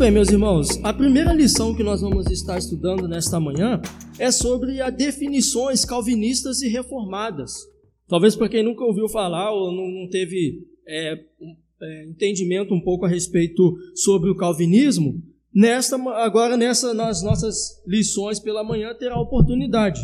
bem, 0.00 0.10
meus 0.10 0.30
irmãos, 0.30 0.66
a 0.82 0.92
primeira 0.92 1.32
lição 1.32 1.74
que 1.74 1.82
nós 1.82 2.00
vamos 2.00 2.26
estar 2.30 2.58
estudando 2.58 3.06
nesta 3.06 3.38
manhã 3.38 3.80
é 4.18 4.32
sobre 4.32 4.80
as 4.80 4.92
definições 4.92 5.84
calvinistas 5.84 6.62
e 6.62 6.68
reformadas. 6.68 7.52
Talvez 8.08 8.34
para 8.34 8.48
quem 8.48 8.64
nunca 8.64 8.82
ouviu 8.82 9.08
falar 9.08 9.52
ou 9.52 9.70
não, 9.70 10.08
teve 10.08 10.66
é, 10.88 11.14
é, 11.82 12.04
entendimento 12.06 12.74
um 12.74 12.80
pouco 12.80 13.06
a 13.06 13.08
respeito 13.08 13.76
sobre 13.94 14.30
o 14.30 14.36
calvinismo, 14.36 15.22
nesta, 15.54 15.96
agora 16.22 16.56
nessa, 16.56 16.94
nas 16.94 17.22
nossas 17.22 17.82
lições 17.86 18.38
pela 18.38 18.64
manhã 18.64 18.94
terá 18.94 19.20
oportunidade. 19.20 20.00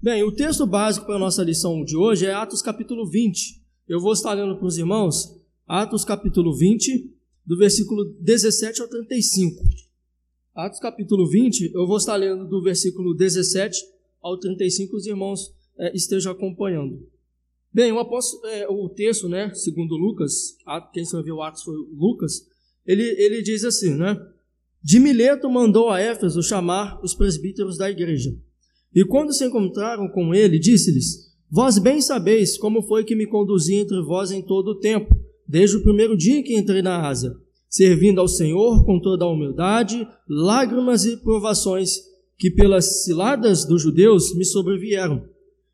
Bem, 0.00 0.22
o 0.22 0.32
texto 0.32 0.66
básico 0.66 1.06
para 1.06 1.16
a 1.16 1.20
nossa 1.20 1.44
lição 1.44 1.84
de 1.84 1.96
hoje 1.96 2.26
é 2.26 2.34
Atos 2.34 2.60
capítulo 2.60 3.08
20. 3.08 3.62
Eu 3.88 4.00
vou 4.00 4.12
estar 4.12 4.32
lendo 4.32 4.56
para 4.56 4.66
os 4.66 4.76
irmãos 4.76 5.40
Atos 5.66 6.04
capítulo 6.04 6.56
20, 6.56 7.10
do 7.46 7.56
versículo 7.56 8.04
17 8.20 8.82
ao 8.82 8.88
35. 8.88 9.62
Atos 10.54 10.80
capítulo 10.80 11.26
20, 11.28 11.72
eu 11.72 11.86
vou 11.86 11.96
estar 11.96 12.16
lendo 12.16 12.46
do 12.46 12.62
versículo 12.62 13.14
17 13.14 13.78
ao 14.20 14.38
35, 14.38 14.96
os 14.96 15.06
irmãos 15.06 15.54
é, 15.78 15.96
estejam 15.96 16.32
acompanhando. 16.32 17.08
Bem, 17.74 17.90
o, 17.92 17.98
apóstolo, 17.98 18.46
é, 18.46 18.68
o 18.68 18.88
texto, 18.88 19.28
né, 19.28 19.52
segundo 19.54 19.96
Lucas, 19.96 20.56
quem 20.92 21.02
escreveu 21.02 21.40
Atos 21.40 21.62
foi 21.62 21.74
Lucas, 21.94 22.46
ele, 22.86 23.02
ele 23.02 23.42
diz 23.42 23.64
assim, 23.64 23.94
né? 23.94 24.18
De 24.82 24.98
Mileto 24.98 25.48
mandou 25.48 25.88
a 25.88 26.00
Éfeso 26.00 26.42
chamar 26.42 27.00
os 27.02 27.14
presbíteros 27.14 27.78
da 27.78 27.88
igreja. 27.88 28.36
E 28.94 29.04
quando 29.04 29.32
se 29.32 29.44
encontraram 29.44 30.08
com 30.08 30.34
ele, 30.34 30.58
disse-lhes: 30.58 31.32
Vós 31.48 31.78
bem 31.78 32.00
sabeis 32.00 32.58
como 32.58 32.82
foi 32.82 33.04
que 33.04 33.14
me 33.14 33.26
conduzi 33.26 33.76
entre 33.76 34.02
vós 34.02 34.32
em 34.32 34.42
todo 34.42 34.72
o 34.72 34.80
tempo 34.80 35.14
desde 35.46 35.76
o 35.76 35.82
primeiro 35.82 36.16
dia 36.16 36.42
que 36.42 36.56
entrei 36.56 36.82
na 36.82 37.06
Ásia, 37.06 37.32
servindo 37.68 38.20
ao 38.20 38.28
Senhor 38.28 38.84
com 38.84 39.00
toda 39.00 39.24
a 39.24 39.28
humildade, 39.28 40.06
lágrimas 40.28 41.04
e 41.04 41.16
provações 41.18 41.90
que 42.38 42.50
pelas 42.50 43.04
ciladas 43.04 43.66
dos 43.66 43.82
judeus 43.82 44.34
me 44.34 44.44
sobrevieram, 44.44 45.24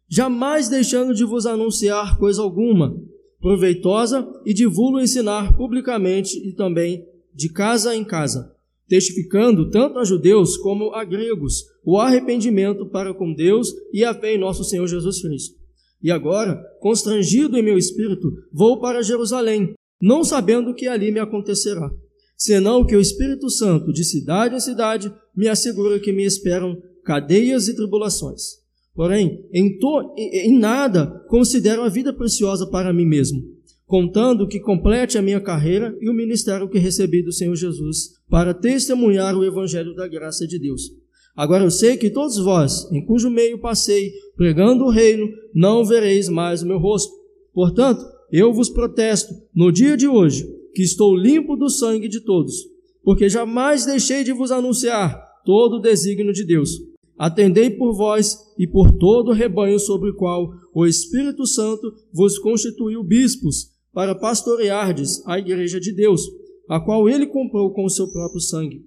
jamais 0.09 0.69
deixando 0.69 1.15
de 1.15 1.25
vos 1.25 1.47
anunciar 1.47 2.19
coisa 2.19 2.43
alguma, 2.43 2.97
proveitosa 3.41 4.29
e 4.45 4.53
de 4.53 4.67
vos 4.67 5.03
ensinar 5.03 5.57
publicamente 5.57 6.39
e 6.39 6.53
também 6.53 7.05
de 7.35 7.49
casa 7.49 7.95
em 7.95 8.05
casa, 8.05 8.53
testificando 8.89 9.71
tanto 9.71 9.99
a 9.99 10.05
judeus 10.05 10.57
como 10.57 10.95
a 10.95 11.05
gregos 11.05 11.65
o 11.85 11.99
arrependimento 11.99 12.87
para 12.87 13.15
com 13.15 13.33
Deus 13.33 13.73
e 13.93 14.05
a 14.05 14.15
fé 14.15 14.35
em 14.35 14.39
nosso 14.39 14.65
Senhor 14.65 14.87
Jesus 14.87 15.21
Cristo 15.23 15.59
e 16.03 16.11
agora, 16.11 16.57
constrangido 16.81 17.57
em 17.57 17.63
meu 17.63 17.77
espírito, 17.77 18.33
vou 18.53 18.81
para 18.81 19.03
Jerusalém, 19.03 19.75
não 20.01 20.23
sabendo 20.23 20.71
o 20.71 20.75
que 20.75 20.87
ali 20.87 21.11
me 21.11 21.19
acontecerá, 21.19 21.91
senão 22.37 22.85
que 22.85 22.95
o 22.95 23.01
Espírito 23.01 23.51
Santo, 23.51 23.93
de 23.93 24.05
cidade 24.05 24.55
em 24.55 24.61
cidade, 24.61 25.13
me 25.37 25.49
assegura 25.49 25.99
que 25.99 26.13
me 26.13 26.25
esperam 26.25 26.81
cadeias 27.05 27.67
e 27.69 27.75
tribulações. 27.75 28.58
Porém, 28.99 29.47
em, 29.53 29.79
to, 29.79 30.13
em 30.19 30.59
nada 30.59 31.07
considero 31.29 31.83
a 31.83 31.89
vida 31.89 32.13
preciosa 32.13 32.67
para 32.67 32.93
mim 32.93 33.07
mesmo, 33.07 33.41
contando 33.87 34.49
que 34.49 34.59
complete 34.59 35.17
a 35.17 35.23
minha 35.23 35.41
carreira 35.41 35.97
e 36.01 36.11
o 36.11 36.15
ministério 36.15 36.69
que 36.69 36.81
recebi 36.81 37.23
do 37.23 37.31
Senhor 37.31 37.55
Jesus 37.55 38.15
para 38.29 38.53
testemunhar 38.53 39.37
o 39.37 39.45
evangelho 39.45 39.95
da 39.95 40.09
graça 40.09 40.49
de 40.49 40.59
Deus 40.59 40.91
Agora 41.39 41.63
eu 41.63 41.71
sei 41.71 41.97
que 41.97 42.11
todos 42.11 42.37
vós, 42.39 42.91
em 42.91 43.01
cujo 43.01 43.31
meio 43.31 43.61
passei, 43.61 44.13
pregando 44.37 44.87
o 44.87 44.91
reino, 44.91 45.29
não 45.55 45.85
vereis 45.85 46.29
mais 46.29 46.63
o 46.63 46.67
meu 46.67 46.79
rosto. 46.79 47.13
Portanto, 47.55 48.05
eu 48.33 48.53
vos 48.53 48.69
protesto, 48.69 49.33
no 49.55 49.71
dia 49.71 49.97
de 49.97 50.09
hoje, 50.09 50.45
que 50.75 50.83
estou 50.83 51.17
limpo 51.17 51.55
do 51.55 51.71
sangue 51.71 52.09
de 52.09 52.25
todos, 52.25 52.57
porque 53.05 53.29
jamais 53.29 53.87
deixei 53.87 54.25
de 54.25 54.33
vos 54.33 54.51
anunciar 54.51 55.17
todo 55.45 55.75
o 55.75 55.81
desígnio 55.81 56.33
de 56.33 56.45
Deus. 56.45 56.88
Atendei 57.19 57.71
por 57.71 57.95
vós 57.95 58.39
e 58.57 58.67
por 58.67 58.93
todo 58.93 59.31
o 59.31 59.35
rebanho 59.35 59.79
sobre 59.79 60.11
o 60.11 60.15
qual 60.15 60.53
o 60.73 60.87
Espírito 60.87 61.47
Santo 61.47 61.93
vos 62.13 62.39
constituiu 62.39 63.03
bispos, 63.03 63.77
para 63.93 64.15
pastoreardes 64.15 65.27
a 65.27 65.39
igreja 65.39 65.81
de 65.81 65.93
Deus, 65.93 66.23
a 66.69 66.79
qual 66.79 67.09
ele 67.09 67.27
comprou 67.27 67.73
com 67.73 67.85
o 67.85 67.91
seu 67.91 68.07
próprio 68.07 68.41
sangue. 68.41 68.87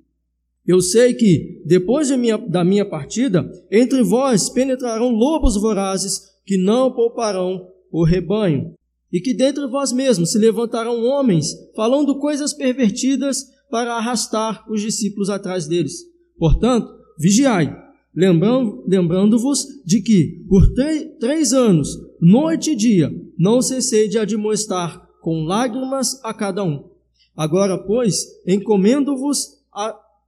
Eu 0.66 0.80
sei 0.80 1.14
que, 1.14 1.62
depois 1.66 2.08
de 2.08 2.16
minha, 2.16 2.38
da 2.38 2.64
minha 2.64 2.86
partida, 2.86 3.52
entre 3.70 4.04
vós 4.04 4.50
penetrarão 4.50 5.10
lobos 5.10 5.60
vorazes 5.60 6.22
que 6.46 6.56
não 6.56 6.94
pouparão 6.94 7.68
o 7.92 8.06
rebanho, 8.06 8.74
e 9.12 9.20
que 9.20 9.34
dentre 9.34 9.68
vós 9.68 9.92
mesmos 9.92 10.32
se 10.32 10.38
levantarão 10.38 11.04
homens 11.04 11.54
falando 11.76 12.18
coisas 12.18 12.54
pervertidas 12.54 13.44
para 13.70 13.96
arrastar 13.96 14.66
os 14.72 14.82
discípulos 14.82 15.30
atrás 15.30 15.68
deles. 15.68 16.06
Portanto, 16.38 16.88
vigiai, 17.20 17.76
lembrando-vos 18.16 19.66
de 19.86 20.02
que, 20.02 20.44
por 20.48 20.72
três 21.20 21.54
anos, 21.54 21.90
noite 22.20 22.72
e 22.72 22.76
dia, 22.76 23.12
não 23.38 23.62
cessei 23.62 24.08
de 24.08 24.18
admoestar 24.18 25.08
com 25.22 25.44
lágrimas 25.44 26.20
a 26.24 26.34
cada 26.34 26.64
um. 26.64 26.90
Agora, 27.36 27.78
pois, 27.78 28.26
encomendo-vos 28.46 29.62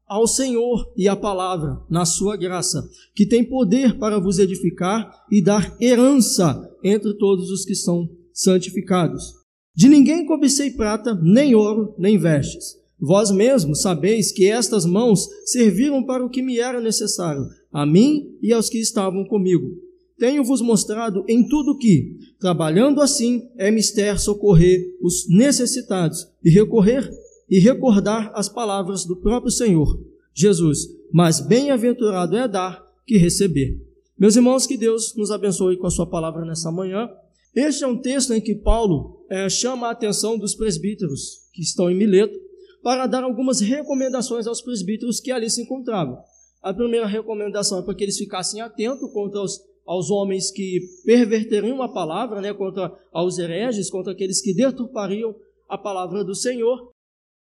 ao 0.07 0.27
Senhor 0.27 0.91
e 0.95 1.07
à 1.07 1.15
palavra, 1.15 1.81
na 1.89 2.05
sua 2.05 2.37
graça, 2.37 2.87
que 3.15 3.25
tem 3.25 3.43
poder 3.43 3.97
para 3.97 4.19
vos 4.19 4.39
edificar 4.39 5.25
e 5.31 5.41
dar 5.41 5.75
herança 5.81 6.69
entre 6.83 7.13
todos 7.15 7.49
os 7.49 7.65
que 7.65 7.75
são 7.75 8.09
santificados. 8.31 9.33
De 9.75 9.89
ninguém 9.89 10.25
cobicei 10.25 10.71
prata, 10.71 11.15
nem 11.15 11.55
ouro, 11.55 11.95
nem 11.97 12.17
vestes. 12.17 12.75
Vós 12.99 13.31
mesmos 13.31 13.81
sabeis 13.81 14.31
que 14.31 14.49
estas 14.49 14.85
mãos 14.85 15.27
serviram 15.45 16.05
para 16.05 16.23
o 16.23 16.29
que 16.29 16.41
me 16.41 16.59
era 16.59 16.79
necessário, 16.79 17.45
a 17.73 17.85
mim 17.85 18.37
e 18.41 18.53
aos 18.53 18.69
que 18.69 18.77
estavam 18.77 19.25
comigo. 19.25 19.81
Tenho-vos 20.17 20.61
mostrado 20.61 21.25
em 21.27 21.47
tudo 21.47 21.77
que, 21.77 22.17
trabalhando 22.39 23.01
assim, 23.01 23.49
é 23.57 23.71
mister 23.71 24.19
socorrer 24.19 24.95
os 25.01 25.27
necessitados 25.27 26.27
e 26.43 26.51
recorrer 26.51 27.11
e 27.49 27.59
recordar 27.59 28.31
as 28.35 28.47
palavras 28.47 29.05
do 29.05 29.15
próprio 29.15 29.51
Senhor, 29.51 29.99
Jesus. 30.33 30.87
Mas 31.11 31.39
bem-aventurado 31.39 32.37
é 32.37 32.47
dar 32.47 32.83
que 33.05 33.17
receber. 33.17 33.81
Meus 34.17 34.35
irmãos, 34.35 34.67
que 34.67 34.77
Deus 34.77 35.15
nos 35.15 35.31
abençoe 35.31 35.77
com 35.77 35.87
a 35.87 35.91
sua 35.91 36.05
palavra 36.07 36.45
nessa 36.45 36.71
manhã. 36.71 37.09
Este 37.55 37.83
é 37.83 37.87
um 37.87 37.97
texto 37.97 38.33
em 38.33 38.39
que 38.39 38.55
Paulo 38.55 39.25
é, 39.29 39.49
chama 39.49 39.87
a 39.87 39.91
atenção 39.91 40.37
dos 40.37 40.55
presbíteros 40.55 41.49
que 41.51 41.61
estão 41.61 41.89
em 41.89 41.95
Mileto 41.95 42.39
para 42.81 43.07
dar 43.07 43.23
algumas 43.23 43.59
recomendações 43.61 44.45
aos 44.45 44.61
presbíteros 44.61 45.19
que 45.19 45.31
ali 45.31 45.49
se 45.49 45.61
encontravam. 45.61 46.17
A 46.63 46.73
primeira 46.73 47.05
recomendação 47.05 47.79
é 47.79 47.81
para 47.81 47.93
que 47.93 48.05
eles 48.05 48.17
ficassem 48.17 48.61
atentos 48.61 49.11
contra 49.11 49.41
os, 49.41 49.61
aos 49.85 50.09
homens 50.09 50.49
que 50.49 50.79
perverteriam 51.05 51.81
a 51.81 51.89
palavra, 51.89 52.39
né, 52.39 52.53
contra 52.53 52.97
aos 53.11 53.37
hereges, 53.37 53.89
contra 53.89 54.13
aqueles 54.13 54.41
que 54.41 54.53
deturpariam 54.53 55.35
a 55.67 55.77
palavra 55.77 56.23
do 56.23 56.33
Senhor. 56.33 56.89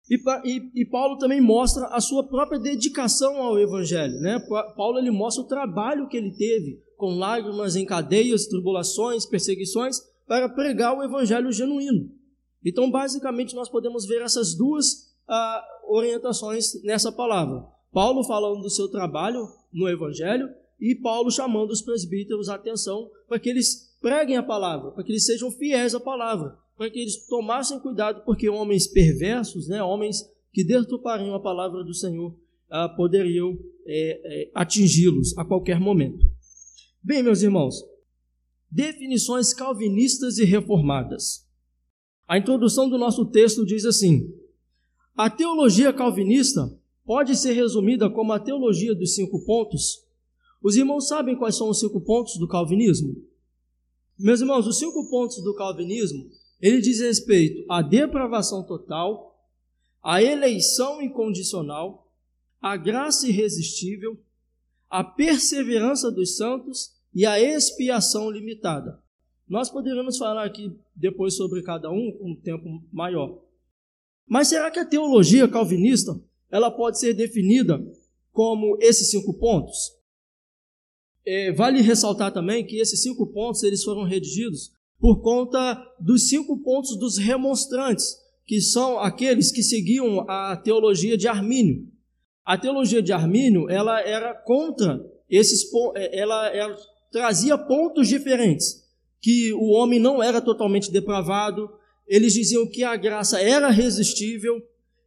E, 0.08 0.16
e, 0.46 0.82
e, 0.82 0.86
Paulo 0.86 1.18
também 1.18 1.42
mostra 1.42 1.88
a 1.88 2.00
sua 2.00 2.24
própria 2.24 2.60
dedicação 2.60 3.42
ao 3.42 3.60
Evangelho. 3.60 4.20
Né? 4.20 4.40
Paulo 4.76 5.00
ele 5.00 5.12
mostra 5.12 5.44
o 5.44 5.48
trabalho 5.48 6.08
que 6.08 6.16
ele 6.16 6.32
teve 6.32 6.80
com 6.96 7.16
lágrimas 7.18 7.76
em 7.76 7.86
cadeias, 7.86 8.46
tribulações, 8.46 9.26
perseguições, 9.26 9.98
para 10.28 10.48
pregar 10.48 10.96
o 10.96 11.04
Evangelho 11.04 11.52
genuíno. 11.52 12.12
Então, 12.64 12.90
basicamente, 12.92 13.56
nós 13.56 13.68
podemos 13.70 14.06
ver 14.06 14.22
essas 14.22 14.56
duas 14.56 15.14
ah, 15.28 15.64
orientações 15.88 16.82
nessa 16.84 17.12
palavra. 17.12 17.66
Paulo 17.98 18.24
falando 18.24 18.62
do 18.62 18.70
seu 18.70 18.88
trabalho 18.88 19.50
no 19.74 19.90
Evangelho 19.90 20.48
e 20.80 20.94
Paulo 20.94 21.32
chamando 21.32 21.72
os 21.72 21.82
presbíteros 21.82 22.48
a 22.48 22.54
atenção 22.54 23.10
para 23.28 23.40
que 23.40 23.50
eles 23.50 23.92
preguem 24.00 24.38
a 24.38 24.44
palavra, 24.44 24.92
para 24.92 25.04
que 25.04 25.12
eles 25.12 25.26
sejam 25.26 25.50
fiéis 25.50 25.96
à 25.96 26.00
palavra, 26.00 26.56
para 26.78 26.92
que 26.92 27.00
eles 27.00 27.26
tomassem 27.26 27.80
cuidado, 27.80 28.24
porque 28.24 28.48
homens 28.48 28.86
perversos, 28.86 29.68
né, 29.68 29.82
homens 29.82 30.30
que 30.54 30.64
deturpariam 30.64 31.34
a 31.34 31.40
palavra 31.40 31.84
do 31.84 31.92
Senhor, 31.92 32.38
ah, 32.70 32.88
poderiam 32.88 33.58
é, 33.88 34.22
é, 34.44 34.52
atingi-los 34.54 35.36
a 35.36 35.44
qualquer 35.44 35.80
momento. 35.80 36.24
Bem, 37.02 37.24
meus 37.24 37.42
irmãos, 37.42 37.84
definições 38.70 39.56
calvinistas 39.56 40.38
e 40.38 40.46
reformadas. 40.46 41.48
A 42.28 42.38
introdução 42.38 42.88
do 42.88 42.98
nosso 43.00 43.26
texto 43.26 43.66
diz 43.66 43.86
assim: 43.86 44.32
a 45.16 45.32
teologia 45.32 45.92
calvinista 45.92 46.78
pode 47.08 47.38
ser 47.38 47.54
resumida 47.54 48.10
como 48.10 48.34
a 48.34 48.40
teologia 48.40 48.94
dos 48.94 49.16
cinco 49.16 49.44
pontos. 49.46 50.06
Os 50.62 50.76
irmãos 50.76 51.08
sabem 51.08 51.38
quais 51.38 51.56
são 51.56 51.70
os 51.70 51.80
cinco 51.80 52.02
pontos 52.02 52.38
do 52.38 52.50
calvinismo? 52.50 53.16
Meus 54.20 54.42
irmãos, 54.42 54.68
os 54.68 54.78
cinco 54.78 55.10
pontos 55.10 55.42
do 55.42 55.56
calvinismo 55.56 56.30
Ele 56.60 56.82
diz 56.82 57.00
respeito 57.00 57.64
à 57.72 57.82
depravação 57.82 58.62
total, 58.66 59.40
à 60.04 60.22
eleição 60.22 61.02
incondicional, 61.02 62.12
à 62.62 62.76
graça 62.76 63.28
irresistível, 63.28 64.20
à 64.90 65.02
perseverança 65.04 66.12
dos 66.12 66.36
santos 66.36 66.92
e 67.14 67.26
à 67.26 67.40
expiação 67.40 68.30
limitada. 68.30 69.02
Nós 69.48 69.70
poderíamos 69.70 70.18
falar 70.18 70.44
aqui 70.44 70.76
depois 70.94 71.38
sobre 71.38 71.62
cada 71.62 71.90
um 71.90 72.18
um 72.20 72.36
tempo 72.36 72.84
maior. 72.92 73.40
Mas 74.28 74.50
será 74.50 74.70
que 74.70 74.80
a 74.80 74.86
teologia 74.86 75.48
calvinista 75.48 76.20
ela 76.52 76.72
pode 76.72 77.00
ser 77.00 77.14
definida 77.14 77.80
como 78.32 78.78
esses 78.82 79.10
cinco 79.10 79.34
pontos? 79.34 79.78
É, 81.26 81.52
vale 81.52 81.82
ressaltar 81.82 82.32
também 82.32 82.66
que 82.66 82.78
esses 82.80 83.02
cinco 83.02 83.28
pontos 83.28 83.64
eles 83.64 83.84
foram 83.84 84.04
redigidos 84.04 84.72
por 85.00 85.22
conta 85.22 85.78
dos 86.00 86.30
cinco 86.30 86.58
pontos 86.64 86.98
dos 86.98 87.18
remonstrantes, 87.18 88.16
que 88.46 88.62
são 88.62 89.00
aqueles 89.00 89.52
que 89.52 89.62
seguiam 89.62 90.22
a 90.30 90.56
teologia 90.56 91.18
de 91.18 91.28
Armínio. 91.28 91.86
A 92.46 92.58
teologia 92.58 93.02
de 93.02 93.12
Armínio 93.12 93.70
ela 93.70 94.00
era 94.02 94.34
contra 94.34 95.06
esses 95.30 95.70
é, 95.96 96.18
ela, 96.18 96.48
ela 96.48 96.78
trazia 97.12 97.58
pontos 97.58 98.08
diferentes, 98.08 98.86
que 99.22 99.54
o 99.54 99.72
homem 99.72 100.00
não 100.00 100.24
era 100.24 100.40
totalmente 100.40 100.92
depravado, 100.92 101.70
eles 102.08 102.34
diziam 102.34 102.66
que 102.66 102.84
a 102.84 102.96
graça 102.96 103.42
era 103.42 103.70
resistível, 103.70 104.62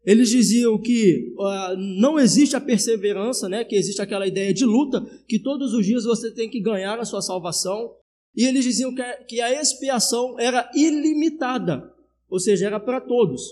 eles 0.05 0.31
diziam 0.31 0.81
que 0.81 1.35
uh, 1.39 1.77
não 1.77 2.19
existe 2.19 2.57
a 2.57 2.61
perseverança, 2.61 3.49
né? 3.49 3.65
que 3.65 3.77
existe 3.77 4.01
aquela 4.01 4.27
ideia 4.27 4.53
de 4.53 4.65
luta, 4.65 5.05
que 5.29 5.39
todos 5.39 5.75
os 5.75 5.85
dias 5.85 6.05
você 6.05 6.33
tem 6.33 6.49
que 6.49 6.61
ganhar 6.61 6.99
a 6.99 7.05
sua 7.05 7.21
salvação. 7.21 7.95
E 8.35 8.45
eles 8.45 8.65
diziam 8.65 8.95
que, 8.95 9.03
que 9.29 9.41
a 9.41 9.61
expiação 9.61 10.39
era 10.39 10.71
ilimitada, 10.75 11.93
ou 12.29 12.39
seja, 12.39 12.67
era 12.67 12.81
para 12.81 13.01
todos. 13.01 13.43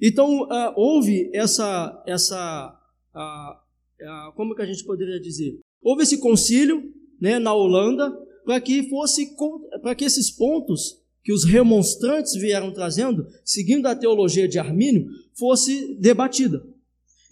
Então, 0.00 0.44
uh, 0.44 0.72
houve 0.76 1.30
essa, 1.34 2.02
essa 2.06 2.74
uh, 3.14 4.32
como 4.34 4.54
que 4.54 4.62
a 4.62 4.66
gente 4.66 4.84
poderia 4.84 5.20
dizer? 5.20 5.58
Houve 5.82 6.04
esse 6.04 6.18
concílio 6.18 6.82
né, 7.20 7.38
na 7.38 7.52
Holanda 7.52 8.10
para 8.44 8.60
que 8.60 8.88
fosse 8.88 9.36
para 9.82 9.94
que 9.94 10.04
esses 10.04 10.30
pontos 10.30 11.00
que 11.22 11.32
os 11.32 11.44
remonstrantes 11.44 12.34
vieram 12.34 12.72
trazendo, 12.72 13.26
seguindo 13.44 13.86
a 13.86 13.94
teologia 13.94 14.48
de 14.48 14.58
Armínio, 14.58 15.06
fosse 15.34 15.94
debatida. 16.00 16.62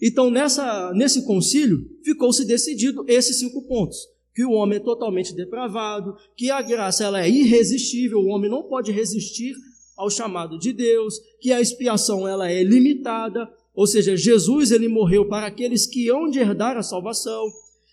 Então, 0.01 0.29
nessa, 0.29 0.93
nesse 0.93 1.25
concílio, 1.25 1.85
ficou-se 2.03 2.45
decidido 2.45 3.03
esses 3.07 3.39
cinco 3.39 3.67
pontos. 3.67 3.97
Que 4.33 4.45
o 4.45 4.51
homem 4.51 4.77
é 4.77 4.81
totalmente 4.81 5.35
depravado, 5.35 6.15
que 6.37 6.49
a 6.49 6.61
graça 6.61 7.03
ela 7.03 7.21
é 7.21 7.29
irresistível, 7.29 8.19
o 8.19 8.27
homem 8.27 8.49
não 8.49 8.63
pode 8.63 8.91
resistir 8.91 9.53
ao 9.97 10.09
chamado 10.09 10.57
de 10.57 10.71
Deus, 10.71 11.15
que 11.41 11.51
a 11.51 11.59
expiação 11.59 12.25
ela 12.25 12.49
é 12.49 12.63
limitada, 12.63 13.49
ou 13.73 13.85
seja, 13.85 14.15
Jesus 14.15 14.71
ele 14.71 14.87
morreu 14.87 15.27
para 15.27 15.47
aqueles 15.47 15.85
que 15.85 16.09
hão 16.09 16.29
de 16.29 16.39
herdar 16.39 16.77
a 16.77 16.83
salvação, 16.83 17.43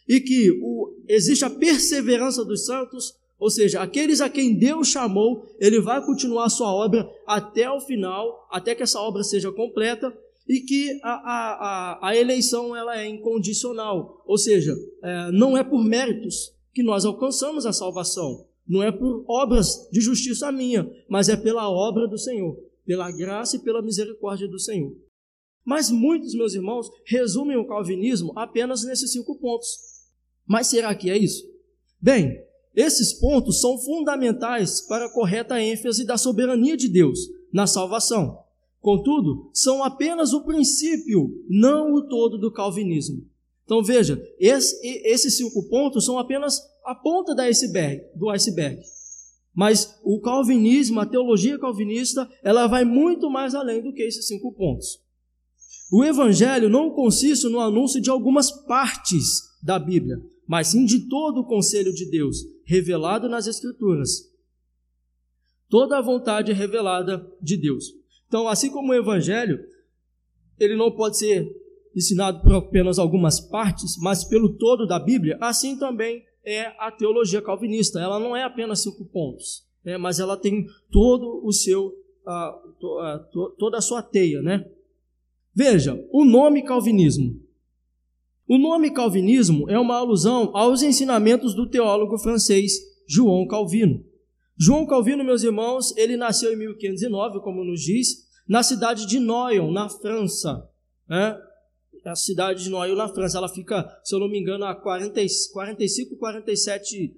e 0.09 0.21
que 0.21 0.53
o, 0.63 0.95
existe 1.09 1.45
a 1.45 1.51
perseverança 1.51 2.45
dos 2.45 2.65
santos, 2.65 3.15
ou 3.39 3.51
seja, 3.51 3.81
aqueles 3.81 4.21
a 4.21 4.31
quem 4.31 4.59
Deus 4.59 4.89
chamou, 4.89 5.47
ele 5.61 5.81
vai 5.81 6.05
continuar 6.05 6.47
a 6.47 6.51
sua 6.51 6.73
obra 6.73 7.09
até 7.27 7.71
o 7.71 7.81
final, 7.81 8.47
até 8.51 8.75
que 8.75 8.83
essa 8.83 9.01
obra 9.01 9.23
seja 9.23 9.53
completa, 9.53 10.13
e 10.49 10.61
que 10.61 10.99
a, 11.03 11.11
a, 11.11 12.09
a, 12.09 12.17
eleição 12.17 12.75
ela 12.75 12.99
é 12.99 13.07
incondicional, 13.07 14.23
ou 14.27 14.39
seja, 14.39 14.75
é, 15.03 15.31
não 15.33 15.57
é 15.57 15.65
por 15.65 15.83
méritos 15.83 16.55
que 16.73 16.83
nós 16.83 17.05
alcançamos 17.05 17.67
a 17.67 17.73
salvação, 17.73 18.47
não 18.67 18.83
é 18.83 18.93
por 18.93 19.25
obras 19.29 19.89
de 19.91 20.01
justiça 20.01 20.53
minha, 20.53 20.89
mas 21.09 21.29
é 21.29 21.37
pela 21.37 21.69
obra 21.69 22.07
do 22.07 22.17
Senhor, 22.17 22.57
pela 22.87 23.11
graça 23.11 23.57
e 23.57 23.59
pela 23.59 23.83
misericórdia 23.83 24.47
do 24.47 24.59
Senhor. 24.59 24.95
Mas 25.65 25.91
muitos, 25.91 26.33
meus 26.33 26.55
irmãos, 26.55 26.89
resumem 27.05 27.57
o 27.57 27.67
calvinismo 27.67 28.33
apenas 28.37 28.85
nesses 28.85 29.11
cinco 29.11 29.37
pontos. 29.41 29.69
Mas 30.47 30.69
será 30.69 30.95
que 30.95 31.11
é 31.11 31.19
isso? 31.19 31.43
Bem, 32.01 32.41
esses 32.77 33.15
pontos 33.15 33.61
são 33.61 33.79
fundamentais 33.79 34.83
para 34.83 35.07
a 35.07 35.13
correta 35.13 35.61
ênfase 35.61 36.05
da 36.05 36.19
soberania 36.19 36.77
de 36.77 36.89
Deus 36.89 37.21
na 37.51 37.67
salvação. 37.67 38.39
Contudo, 38.81 39.51
são 39.53 39.83
apenas 39.83 40.35
o 40.35 40.45
princípio, 40.45 41.43
não 41.49 41.95
o 41.95 42.07
todo 42.07 42.39
do 42.39 42.53
calvinismo. 42.53 43.25
Então 43.65 43.83
veja, 43.83 44.23
esse, 44.39 44.79
esses 45.05 45.39
cinco 45.39 45.67
pontos 45.69 46.05
são 46.05 46.19
apenas 46.19 46.61
a 46.85 46.95
ponta 46.95 47.35
da 47.35 47.45
iceberg, 47.45 48.03
do 48.15 48.29
iceberg. 48.29 48.81
Mas 49.55 49.99
o 50.05 50.21
calvinismo, 50.21 51.01
a 51.01 51.07
teologia 51.07 51.59
calvinista, 51.59 52.29
ela 52.45 52.67
vai 52.67 52.85
muito 52.85 53.31
mais 53.31 53.55
além 53.55 53.83
do 53.83 53.93
que 53.93 54.03
esses 54.03 54.29
cinco 54.29 54.53
pontos. 54.53 55.01
O 55.91 56.05
evangelho 56.05 56.69
não 56.69 56.91
consiste 56.91 57.49
no 57.49 57.59
anúncio 57.59 58.01
de 58.01 58.11
algumas 58.11 58.51
partes 58.51 59.45
da 59.63 59.79
Bíblia, 59.79 60.23
mas 60.47 60.69
sim 60.69 60.85
de 60.85 61.09
todo 61.09 61.41
o 61.41 61.47
conselho 61.47 61.93
de 61.93 62.09
Deus, 62.11 62.37
revelado 62.67 63.29
nas 63.29 63.47
Escrituras. 63.47 64.31
Toda 65.71 65.97
a 65.97 66.03
vontade 66.03 66.53
revelada 66.53 67.27
de 67.41 67.57
Deus. 67.57 67.93
Então, 68.29 68.47
assim 68.49 68.71
como 68.71 68.93
o 68.93 68.95
Evangelho, 68.95 69.65
ele 70.59 70.77
não 70.77 70.91
pode 70.91 71.19
ser 71.19 71.49
ensinado 71.95 72.43
por 72.43 72.53
apenas 72.55 72.99
algumas 72.99 73.41
partes, 73.41 73.97
mas 73.99 74.25
pelo 74.25 74.59
todo 74.59 74.87
da 74.87 74.99
Bíblia, 74.99 75.39
assim 75.41 75.79
também 75.79 76.25
é 76.45 76.67
a 76.79 76.91
teologia 76.91 77.41
calvinista. 77.41 78.01
Ela 78.01 78.19
não 78.19 78.37
é 78.37 78.43
apenas 78.43 78.83
cinco 78.83 79.05
pontos, 79.07 79.65
né, 79.83 79.97
mas 79.97 80.21
ela 80.21 80.37
tem 80.37 80.67
todo 80.91 81.41
o 81.45 81.53
seu, 81.53 81.93
to, 82.79 82.99
to, 83.33 83.55
toda 83.59 83.79
a 83.79 83.81
sua 83.81 84.03
teia, 84.03 84.43
né? 84.43 84.69
Veja, 85.55 85.99
o 86.13 86.25
nome 86.25 86.63
calvinismo 86.63 87.41
o 88.49 88.59
nome 88.59 88.91
calvinismo 88.91 89.69
é 89.69 89.79
uma 89.79 89.97
alusão 89.97 90.51
aos 90.55 90.83
ensinamentos 90.83 91.55
do 91.55 91.69
teólogo 91.69 92.19
francês 92.19 92.73
João 93.09 93.47
Calvino. 93.47 94.05
João 94.59 94.87
Calvino, 94.87 95.25
meus 95.25 95.43
irmãos, 95.43 95.95
ele 95.97 96.17
nasceu 96.17 96.53
em 96.53 96.57
1509, 96.57 97.41
como 97.41 97.65
nos 97.65 97.81
diz, 97.83 98.27
na 98.49 98.63
cidade 98.63 99.07
de 99.07 99.19
Noyon, 99.19 99.71
na 99.71 99.89
França. 99.89 100.69
Né? 101.09 101.37
A 102.05 102.15
cidade 102.15 102.65
de 102.65 102.71
Noyon, 102.71 102.95
na 102.95 103.09
França, 103.09 103.37
ela 103.39 103.49
fica, 103.49 104.01
se 104.05 104.15
eu 104.15 104.21
não 104.21 104.29
me 104.29 104.39
engano, 104.41 104.65
a 104.65 104.75
40, 104.75 105.21
45, 105.53 106.17
47 106.17 107.15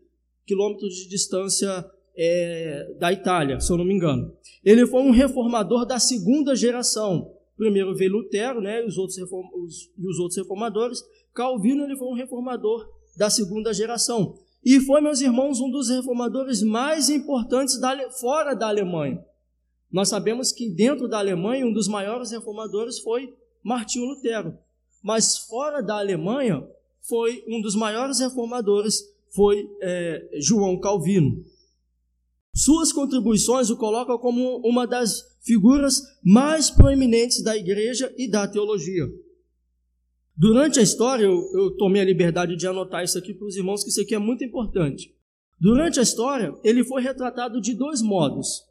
quilômetros 0.47 0.95
de 0.95 1.09
distância 1.09 1.89
é, 2.17 2.95
da 2.99 3.13
Itália, 3.13 3.61
se 3.61 3.71
eu 3.71 3.77
não 3.77 3.85
me 3.85 3.95
engano. 3.95 4.35
Ele 4.65 4.87
foi 4.87 5.03
um 5.03 5.11
reformador 5.11 5.87
da 5.87 6.01
segunda 6.01 6.57
geração. 6.57 7.38
Primeiro 7.59 7.95
veio 7.95 8.13
Lutero, 8.13 8.61
né, 8.61 8.83
e 8.83 8.87
os 8.87 8.97
outros, 8.97 9.19
reform, 9.19 9.47
os, 9.63 9.91
e 9.99 10.09
os 10.09 10.19
outros 10.19 10.39
reformadores, 10.39 11.03
Calvino 11.35 11.85
ele 11.85 11.97
foi 11.97 12.09
um 12.09 12.15
reformador 12.15 12.89
da 13.17 13.29
segunda 13.29 13.75
geração. 13.75 14.39
E 14.65 14.81
foi, 14.81 15.01
meus 15.01 15.21
irmãos, 15.21 15.61
um 15.61 15.71
dos 15.71 15.91
reformadores 15.91 16.63
mais 16.63 17.11
importantes 17.11 17.81
da, 17.81 18.11
fora 18.13 18.55
da 18.55 18.69
Alemanha. 18.69 19.23
Nós 19.91 20.09
sabemos 20.09 20.53
que 20.53 20.71
dentro 20.71 21.09
da 21.09 21.19
Alemanha, 21.19 21.67
um 21.67 21.73
dos 21.73 21.89
maiores 21.89 22.31
reformadores 22.31 23.01
foi 23.01 23.35
Martinho 23.63 24.07
Lutero. 24.07 24.57
Mas 25.03 25.39
fora 25.39 25.83
da 25.83 25.99
Alemanha, 25.99 26.65
foi 27.09 27.43
um 27.49 27.61
dos 27.61 27.75
maiores 27.75 28.21
reformadores 28.21 29.03
foi 29.35 29.69
é, 29.81 30.29
João 30.41 30.79
Calvino. 30.79 31.45
Suas 32.59 32.93
contribuições 32.93 33.71
o 33.71 33.77
colocam 33.77 34.19
como 34.19 34.57
uma 34.65 34.85
das 34.85 35.23
figuras 35.45 36.03
mais 36.25 36.69
proeminentes 36.69 37.41
da 37.41 37.57
igreja 37.57 38.13
e 38.19 38.29
da 38.29 38.49
teologia. 38.49 39.05
Durante 40.37 40.81
a 40.81 40.83
história, 40.83 41.23
eu, 41.23 41.41
eu 41.55 41.77
tomei 41.77 42.03
a 42.03 42.05
liberdade 42.05 42.57
de 42.57 42.67
anotar 42.67 43.05
isso 43.05 43.17
aqui 43.17 43.33
para 43.33 43.47
os 43.47 43.57
irmãos, 43.57 43.85
que 43.85 43.91
isso 43.91 44.01
aqui 44.01 44.13
é 44.13 44.19
muito 44.19 44.43
importante. 44.43 45.15
Durante 45.61 46.01
a 46.01 46.03
história, 46.03 46.53
ele 46.65 46.83
foi 46.83 47.01
retratado 47.01 47.61
de 47.61 47.75
dois 47.75 48.03
modos. 48.03 48.65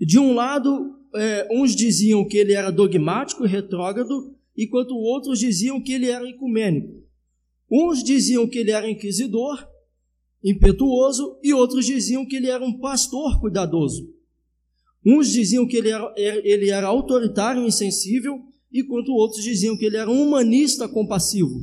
De 0.00 0.18
um 0.18 0.32
lado, 0.32 0.98
é, 1.14 1.46
uns 1.50 1.76
diziam 1.76 2.26
que 2.26 2.38
ele 2.38 2.54
era 2.54 2.70
dogmático 2.70 3.44
e 3.44 3.48
retrógrado, 3.48 4.34
enquanto 4.56 4.96
outros 4.96 5.38
diziam 5.38 5.82
que 5.82 5.92
ele 5.92 6.08
era 6.08 6.26
ecumênico. 6.26 7.02
Uns 7.70 8.02
diziam 8.02 8.48
que 8.48 8.56
ele 8.56 8.70
era 8.70 8.88
inquisidor, 8.88 9.68
impetuoso, 10.42 11.38
e 11.42 11.52
outros 11.52 11.86
diziam 11.86 12.26
que 12.26 12.36
ele 12.36 12.48
era 12.48 12.64
um 12.64 12.78
pastor 12.78 13.40
cuidadoso. 13.40 14.12
Uns 15.04 15.32
diziam 15.32 15.66
que 15.66 15.76
ele 15.76 15.90
era, 15.90 16.12
ele 16.16 16.70
era 16.70 16.86
autoritário 16.86 17.62
e 17.62 17.66
insensível, 17.66 18.40
enquanto 18.72 19.12
outros 19.12 19.42
diziam 19.42 19.76
que 19.76 19.84
ele 19.84 19.96
era 19.96 20.10
um 20.10 20.22
humanista 20.22 20.88
compassivo. 20.88 21.60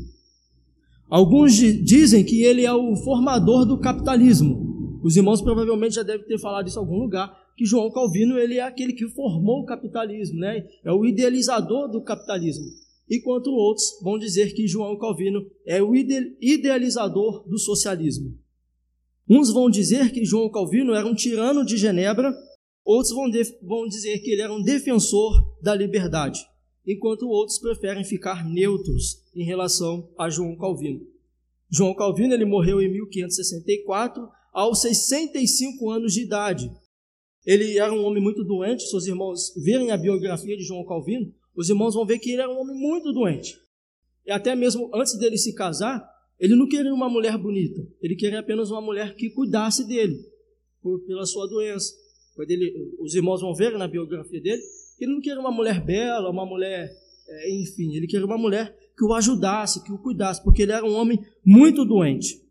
Alguns 1.10 1.54
dizem 1.54 2.24
que 2.24 2.42
ele 2.42 2.66
é 2.66 2.74
o 2.74 2.96
formador 2.96 3.66
do 3.66 3.80
capitalismo. 3.80 5.00
Os 5.04 5.16
irmãos 5.16 5.42
provavelmente 5.42 5.96
já 5.96 6.04
devem 6.04 6.26
ter 6.26 6.40
falado 6.40 6.68
isso 6.68 6.80
em 6.80 6.82
algum 6.82 6.98
lugar, 6.98 7.32
que 7.56 7.66
João 7.66 7.92
Calvino 7.92 8.38
ele 8.38 8.56
é 8.56 8.62
aquele 8.62 8.92
que 8.92 9.08
formou 9.10 9.62
o 9.62 9.66
capitalismo, 9.66 10.40
né? 10.40 10.66
é 10.84 10.92
o 10.92 11.06
idealizador 11.06 11.90
do 11.90 12.02
capitalismo. 12.02 12.66
Enquanto 13.10 13.52
outros 13.52 14.00
vão 14.02 14.18
dizer 14.18 14.54
que 14.54 14.68
João 14.68 14.98
Calvino 14.98 15.46
é 15.66 15.82
o 15.82 15.96
idealizador 15.96 17.48
do 17.48 17.60
socialismo. 17.60 18.36
Uns 19.30 19.52
vão 19.52 19.70
dizer 19.70 20.12
que 20.12 20.26
João 20.26 20.50
Calvino 20.50 20.94
era 20.94 21.08
um 21.08 21.16
tirano 21.16 21.66
de 21.66 21.78
Genebra, 21.78 22.34
Outros 22.86 23.12
vão, 23.16 23.26
vão 23.64 23.88
dizer 23.88 24.20
que 24.20 24.30
ele 24.30 24.44
era 24.44 24.54
um 24.54 24.62
defensor 24.62 25.60
da 25.60 25.74
liberdade, 25.74 26.46
enquanto 26.86 27.28
outros 27.28 27.58
preferem 27.58 28.04
ficar 28.04 28.48
neutros 28.48 29.24
em 29.36 29.44
relação 29.44 30.14
a 30.16 30.30
João 30.30 30.56
Calvino. 30.56 31.02
João 31.68 31.96
Calvino 31.96 32.36
ele 32.36 32.46
morreu 32.46 32.80
em 32.80 32.92
1564, 32.92 34.30
aos 34.54 34.82
65 34.82 35.90
anos 35.90 36.14
de 36.14 36.22
idade. 36.22 36.72
Ele 37.44 37.80
era 37.80 37.92
um 37.92 38.06
homem 38.06 38.22
muito 38.22 38.44
doente. 38.44 38.88
Se 38.88 38.96
os 38.96 39.08
irmãos 39.08 39.52
verem 39.58 39.90
a 39.90 39.98
biografia 39.98 40.56
de 40.56 40.64
João 40.64 40.86
Calvino, 40.86 41.34
os 41.56 41.70
irmãos 41.70 41.96
vão 41.96 42.06
ver 42.06 42.20
que 42.20 42.32
ele 42.32 42.42
era 42.42 42.52
um 42.52 42.60
homem 42.60 42.80
muito 42.80 43.12
doente. 43.12 43.58
E 44.26 44.32
até 44.32 44.56
mesmo 44.56 44.92
antes 44.94 45.18
dele 45.18 45.38
se 45.38 45.56
casar, 45.56 46.08
ele 46.40 46.56
não 46.56 46.68
queria 46.68 46.94
uma 46.94 47.10
mulher 47.10 47.38
bonita. 47.38 47.86
Ele 48.02 48.16
queria 48.16 48.40
apenas 48.40 48.70
uma 48.72 48.82
mulher 48.82 49.16
que 49.16 49.30
cuidasse 49.30 49.88
dele 49.88 50.20
por, 50.82 51.00
pela 51.02 51.26
sua 51.26 51.48
doença. 51.48 51.94
Ele, 52.40 52.94
os 53.00 53.16
irmãos 53.16 53.42
vão 53.42 53.54
ver 53.54 53.78
na 53.78 53.88
biografia 53.88 54.42
dele 54.42 54.62
que 54.98 55.04
ele 55.04 55.14
não 55.14 55.22
queria 55.22 55.40
uma 55.40 55.52
mulher 55.52 55.84
bela, 55.84 56.30
uma 56.30 56.46
mulher, 56.46 56.90
é, 57.28 57.62
enfim, 57.62 57.96
ele 57.96 58.08
queria 58.08 58.26
uma 58.26 58.38
mulher 58.38 58.76
que 58.98 59.04
o 59.04 59.14
ajudasse, 59.14 59.84
que 59.84 59.92
o 59.92 59.98
cuidasse, 59.98 60.44
porque 60.44 60.62
ele 60.62 60.72
era 60.72 60.86
um 60.86 60.94
homem 60.94 61.20
muito 61.46 61.84
doente. 61.84 62.42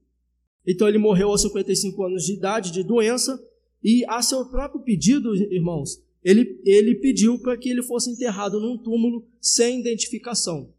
Então 0.66 0.88
ele 0.88 0.98
morreu 0.98 1.28
aos 1.30 1.42
55 1.42 2.02
anos 2.04 2.24
de 2.24 2.34
idade 2.34 2.70
de 2.70 2.82
doença 2.82 3.42
e 3.82 4.04
a 4.06 4.22
seu 4.22 4.46
próprio 4.46 4.82
pedido, 4.82 5.34
irmãos, 5.34 6.02
ele, 6.22 6.60
ele 6.64 6.94
pediu 6.94 7.38
para 7.38 7.56
que 7.56 7.68
ele 7.68 7.82
fosse 7.82 8.10
enterrado 8.10 8.58
num 8.58 8.78
túmulo 8.78 9.26
sem 9.40 9.80
identificação. 9.80 10.72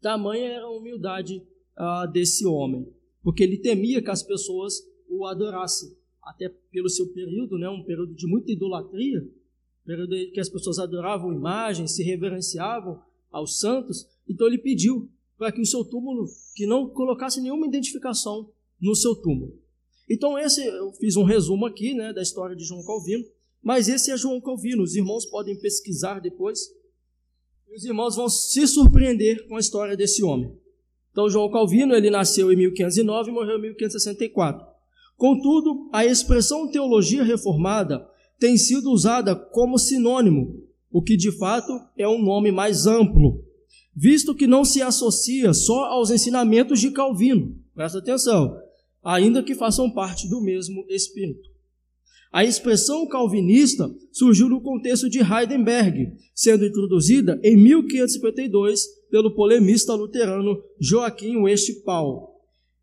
Tamanha 0.00 0.48
era 0.48 0.64
a 0.64 0.70
humildade 0.70 1.42
ah, 1.76 2.06
desse 2.06 2.46
homem, 2.46 2.86
porque 3.22 3.42
ele 3.42 3.58
temia 3.58 4.02
que 4.02 4.10
as 4.10 4.22
pessoas 4.22 4.74
o 5.08 5.26
adorassem, 5.26 5.96
até 6.22 6.48
pelo 6.70 6.88
seu 6.88 7.12
período, 7.12 7.58
né, 7.58 7.68
um 7.68 7.84
período 7.84 8.14
de 8.14 8.26
muita 8.26 8.50
idolatria, 8.50 9.28
período 9.84 10.14
que 10.32 10.40
as 10.40 10.48
pessoas 10.48 10.78
adoravam 10.78 11.32
imagens, 11.32 11.92
se 11.92 12.02
reverenciavam 12.02 13.00
aos 13.30 13.60
santos. 13.60 14.06
Então 14.28 14.46
ele 14.46 14.58
pediu 14.58 15.08
para 15.38 15.52
que 15.52 15.60
o 15.60 15.66
seu 15.66 15.84
túmulo, 15.84 16.26
que 16.54 16.66
não 16.66 16.88
colocasse 16.88 17.40
nenhuma 17.40 17.66
identificação 17.66 18.50
no 18.80 18.94
seu 18.94 19.14
túmulo. 19.14 19.56
Então, 20.08 20.38
esse 20.38 20.64
eu 20.64 20.92
fiz 20.92 21.16
um 21.16 21.24
resumo 21.24 21.66
aqui 21.66 21.92
né, 21.92 22.12
da 22.12 22.22
história 22.22 22.54
de 22.54 22.64
João 22.64 22.84
Calvino, 22.84 23.24
mas 23.62 23.88
esse 23.88 24.10
é 24.10 24.16
João 24.16 24.40
Calvino. 24.40 24.82
Os 24.82 24.94
irmãos 24.94 25.26
podem 25.26 25.58
pesquisar 25.58 26.20
depois. 26.20 26.60
E 27.68 27.74
os 27.74 27.84
irmãos 27.84 28.14
vão 28.14 28.28
se 28.28 28.66
surpreender 28.66 29.46
com 29.48 29.56
a 29.56 29.60
história 29.60 29.96
desse 29.96 30.22
homem. 30.22 30.56
Então, 31.16 31.30
João 31.30 31.50
Calvino, 31.50 31.94
ele 31.94 32.10
nasceu 32.10 32.52
em 32.52 32.56
1509 32.56 33.30
e 33.30 33.32
morreu 33.32 33.56
em 33.56 33.62
1564. 33.62 34.66
Contudo, 35.16 35.88
a 35.90 36.04
expressão 36.04 36.70
teologia 36.70 37.24
reformada 37.24 38.06
tem 38.38 38.58
sido 38.58 38.90
usada 38.90 39.34
como 39.34 39.78
sinônimo, 39.78 40.62
o 40.90 41.00
que 41.00 41.16
de 41.16 41.32
fato 41.32 41.72
é 41.96 42.06
um 42.06 42.22
nome 42.22 42.52
mais 42.52 42.86
amplo, 42.86 43.42
visto 43.96 44.34
que 44.34 44.46
não 44.46 44.62
se 44.62 44.82
associa 44.82 45.54
só 45.54 45.86
aos 45.86 46.10
ensinamentos 46.10 46.80
de 46.80 46.90
Calvino. 46.90 47.56
Presta 47.74 47.96
atenção 47.96 48.54
ainda 49.02 49.42
que 49.42 49.54
façam 49.54 49.90
parte 49.90 50.28
do 50.28 50.42
mesmo 50.42 50.84
espírito. 50.90 51.48
A 52.32 52.44
expressão 52.44 53.06
calvinista 53.08 53.88
surgiu 54.12 54.48
no 54.48 54.60
contexto 54.60 55.08
de 55.08 55.20
Heidenberg, 55.20 56.12
sendo 56.34 56.66
introduzida 56.66 57.40
em 57.42 57.56
1552 57.56 58.84
pelo 59.10 59.34
polemista 59.34 59.94
luterano 59.94 60.62
Joaquim 60.80 61.36
Westphal. 61.36 62.34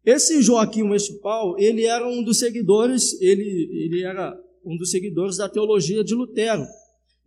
Esse 0.05 0.41
Joaquim 0.41 0.83
Westphal, 0.83 1.55
ele 1.59 1.85
era 1.85 2.07
um 2.07 2.23
dos 2.23 2.39
seguidores, 2.39 3.19
ele, 3.21 3.69
ele 3.71 4.03
era 4.03 4.38
um 4.65 4.75
dos 4.77 4.91
seguidores 4.91 5.38
da 5.38 5.47
teologia 5.47 6.03
de 6.03 6.13
Lutero. 6.13 6.65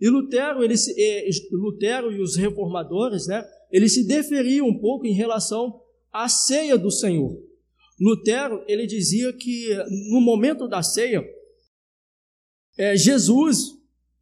E 0.01 0.09
Lutero, 0.09 0.63
ele, 0.63 0.75
eh, 0.99 1.29
Lutero 1.53 2.13
e 2.13 2.21
os 2.21 2.37
reformadores, 2.37 3.27
né, 3.27 3.43
eles 3.71 3.95
se 3.95 4.07
deferiam 4.07 4.69
um 4.69 4.79
pouco 4.79 5.07
em 5.07 5.15
relação 5.15 5.81
à 6.13 6.29
ceia 6.29 6.77
do 6.77 6.91
Senhor. 6.91 7.35
Lutero 7.99 8.63
ele 8.69 8.87
dizia 8.87 9.33
que 9.33 9.69
no 10.11 10.21
momento 10.21 10.69
da 10.69 10.83
ceia, 10.83 11.25
é, 12.77 12.97
Jesus 12.97 13.77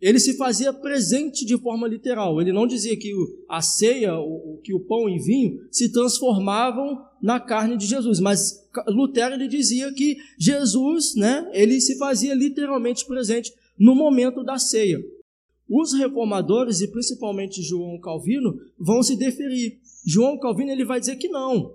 ele 0.04 0.20
se 0.20 0.36
fazia 0.36 0.70
presente 0.70 1.46
de 1.46 1.56
forma 1.56 1.88
literal. 1.88 2.38
Ele 2.38 2.52
não 2.52 2.66
dizia 2.66 2.94
que 2.94 3.10
a 3.48 3.62
ceia, 3.62 4.18
o, 4.18 4.60
que 4.62 4.74
o 4.74 4.80
pão 4.80 5.08
e 5.08 5.18
vinho 5.18 5.66
se 5.70 5.90
transformavam 5.90 7.02
na 7.22 7.40
carne 7.40 7.74
de 7.74 7.86
Jesus, 7.86 8.20
mas 8.20 8.68
Lutero 8.86 9.34
ele 9.34 9.48
dizia 9.48 9.90
que 9.94 10.18
Jesus, 10.38 11.14
né, 11.14 11.48
ele 11.54 11.80
se 11.80 11.96
fazia 11.96 12.34
literalmente 12.34 13.06
presente 13.06 13.54
no 13.78 13.94
momento 13.94 14.44
da 14.44 14.58
ceia. 14.58 15.02
Os 15.66 15.94
reformadores 15.94 16.82
e 16.82 16.88
principalmente 16.88 17.62
João 17.62 17.98
Calvino 17.98 18.60
vão 18.78 19.02
se 19.02 19.16
deferir. 19.16 19.78
João 20.04 20.38
Calvino 20.38 20.70
ele 20.70 20.84
vai 20.84 21.00
dizer 21.00 21.16
que 21.16 21.28
não, 21.28 21.74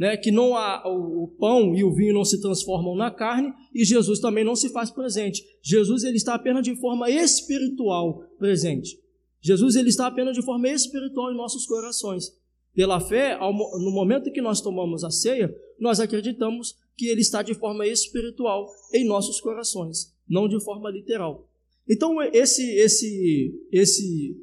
né, 0.00 0.16
que 0.16 0.30
não 0.30 0.56
há, 0.56 0.82
o, 0.88 1.24
o, 1.24 1.28
pão 1.28 1.76
e 1.76 1.84
o 1.84 1.92
vinho 1.92 2.14
não 2.14 2.24
se 2.24 2.40
transformam 2.40 2.96
na 2.96 3.10
carne 3.10 3.52
e 3.74 3.84
Jesus 3.84 4.18
também 4.18 4.42
não 4.42 4.56
se 4.56 4.70
faz 4.70 4.90
presente. 4.90 5.44
Jesus 5.62 6.04
ele 6.04 6.16
está 6.16 6.34
apenas 6.34 6.62
de 6.62 6.74
forma 6.74 7.10
espiritual 7.10 8.24
presente. 8.38 8.98
Jesus 9.42 9.76
ele 9.76 9.90
está 9.90 10.06
apenas 10.06 10.34
de 10.34 10.42
forma 10.42 10.70
espiritual 10.70 11.30
em 11.30 11.36
nossos 11.36 11.66
corações. 11.66 12.34
Pela 12.74 12.98
fé, 12.98 13.34
ao, 13.34 13.52
no 13.52 13.90
momento 13.90 14.32
que 14.32 14.40
nós 14.40 14.62
tomamos 14.62 15.04
a 15.04 15.10
ceia, 15.10 15.54
nós 15.78 16.00
acreditamos 16.00 16.76
que 16.96 17.08
ele 17.08 17.20
está 17.20 17.42
de 17.42 17.52
forma 17.52 17.86
espiritual 17.86 18.70
em 18.94 19.04
nossos 19.04 19.38
corações, 19.38 20.14
não 20.26 20.48
de 20.48 20.58
forma 20.64 20.90
literal. 20.90 21.46
Então 21.86 22.22
esse 22.22 22.64
esse 22.76 23.52
esse 23.70 24.34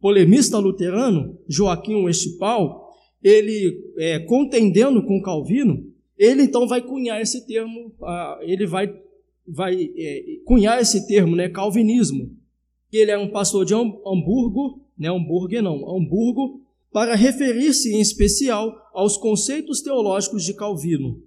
polemista 0.00 0.58
luterano, 0.58 1.38
Joaquim 1.48 2.02
Westphal, 2.02 2.83
ele 3.24 3.94
é, 3.96 4.18
contendendo 4.20 5.02
com 5.02 5.22
Calvino, 5.22 5.90
ele 6.16 6.42
então 6.42 6.68
vai 6.68 6.82
cunhar 6.82 7.20
esse 7.22 7.46
termo, 7.46 7.90
ah, 8.02 8.38
ele 8.42 8.66
vai, 8.66 8.94
vai 9.48 9.90
é, 9.96 10.22
cunhar 10.44 10.78
esse 10.80 11.06
termo, 11.08 11.34
né, 11.34 11.48
calvinismo. 11.48 12.30
Ele 12.92 13.10
é 13.10 13.18
um 13.18 13.30
pastor 13.30 13.64
de 13.64 13.74
Hamburgo, 13.74 14.86
né, 14.96 15.08
Hamburgo 15.08 15.60
não, 15.62 15.96
Hamburgo, 15.96 16.60
para 16.92 17.14
referir-se 17.16 17.92
em 17.92 18.00
especial 18.00 18.72
aos 18.92 19.16
conceitos 19.16 19.80
teológicos 19.80 20.44
de 20.44 20.54
Calvino. 20.54 21.20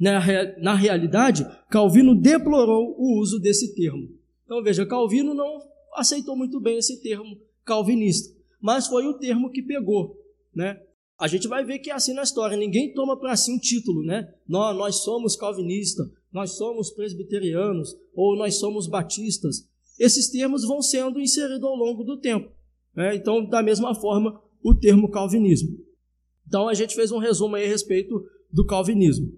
Na, 0.00 0.20
na 0.58 0.74
realidade, 0.74 1.46
Calvino 1.70 2.14
deplorou 2.14 2.96
o 2.98 3.20
uso 3.20 3.38
desse 3.38 3.74
termo. 3.74 4.08
Então 4.44 4.62
veja, 4.62 4.86
Calvino 4.86 5.34
não 5.34 5.60
aceitou 5.94 6.34
muito 6.34 6.58
bem 6.58 6.78
esse 6.78 7.02
termo 7.02 7.36
calvinista, 7.64 8.34
mas 8.60 8.86
foi 8.86 9.06
o 9.06 9.18
termo 9.18 9.50
que 9.50 9.62
pegou, 9.62 10.16
né? 10.54 10.80
A 11.18 11.26
gente 11.26 11.48
vai 11.48 11.64
ver 11.64 11.80
que 11.80 11.90
é 11.90 11.94
assim 11.94 12.14
na 12.14 12.22
história, 12.22 12.56
ninguém 12.56 12.94
toma 12.94 13.18
para 13.18 13.36
si 13.36 13.50
um 13.50 13.58
título, 13.58 14.04
né? 14.04 14.32
Nós, 14.46 14.76
nós 14.76 14.96
somos 15.02 15.34
calvinistas, 15.34 16.06
nós 16.32 16.52
somos 16.52 16.90
presbiterianos, 16.90 17.96
ou 18.14 18.36
nós 18.36 18.58
somos 18.58 18.86
batistas. 18.86 19.68
Esses 19.98 20.30
termos 20.30 20.62
vão 20.62 20.80
sendo 20.80 21.20
inseridos 21.20 21.64
ao 21.64 21.74
longo 21.74 22.04
do 22.04 22.20
tempo. 22.20 22.48
Né? 22.94 23.16
Então, 23.16 23.44
da 23.44 23.62
mesma 23.62 23.96
forma, 23.96 24.40
o 24.62 24.72
termo 24.74 25.10
calvinismo. 25.10 25.76
Então, 26.46 26.68
a 26.68 26.74
gente 26.74 26.94
fez 26.94 27.10
um 27.10 27.18
resumo 27.18 27.56
aí 27.56 27.64
a 27.64 27.68
respeito 27.68 28.24
do 28.52 28.64
calvinismo. 28.64 29.32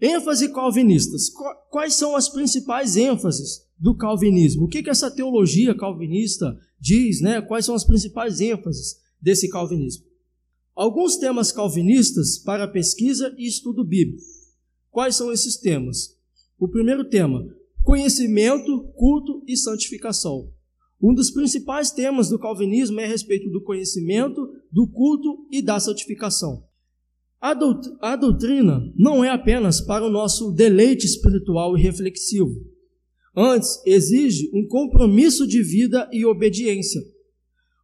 ênfase 0.00 0.52
calvinistas. 0.52 1.30
Quais 1.70 1.94
são 1.94 2.14
as 2.14 2.28
principais 2.28 2.96
ênfases 2.96 3.66
do 3.78 3.96
calvinismo? 3.96 4.64
O 4.64 4.68
que, 4.68 4.82
que 4.82 4.90
essa 4.90 5.10
teologia 5.10 5.74
calvinista 5.74 6.58
diz? 6.78 7.22
Né? 7.22 7.40
Quais 7.40 7.64
são 7.64 7.74
as 7.74 7.84
principais 7.84 8.40
ênfases 8.40 9.00
desse 9.20 9.48
calvinismo? 9.48 10.07
Alguns 10.78 11.16
temas 11.16 11.50
calvinistas 11.50 12.38
para 12.38 12.68
pesquisa 12.68 13.34
e 13.36 13.48
estudo 13.48 13.84
bíblico. 13.84 14.22
Quais 14.92 15.16
são 15.16 15.32
esses 15.32 15.56
temas? 15.56 16.16
O 16.56 16.68
primeiro 16.68 17.04
tema: 17.08 17.44
conhecimento, 17.82 18.84
culto 18.94 19.42
e 19.48 19.56
santificação. 19.56 20.52
Um 21.02 21.12
dos 21.12 21.32
principais 21.32 21.90
temas 21.90 22.28
do 22.28 22.38
calvinismo 22.38 23.00
é 23.00 23.06
a 23.06 23.08
respeito 23.08 23.50
do 23.50 23.60
conhecimento, 23.60 24.40
do 24.70 24.86
culto 24.86 25.48
e 25.50 25.60
da 25.60 25.80
santificação. 25.80 26.62
A 27.40 28.14
doutrina 28.14 28.80
não 28.96 29.24
é 29.24 29.30
apenas 29.30 29.80
para 29.80 30.06
o 30.06 30.10
nosso 30.10 30.52
deleite 30.52 31.06
espiritual 31.06 31.76
e 31.76 31.82
reflexivo. 31.82 32.54
Antes, 33.36 33.82
exige 33.84 34.48
um 34.54 34.64
compromisso 34.68 35.44
de 35.44 35.60
vida 35.60 36.08
e 36.12 36.24
obediência 36.24 37.02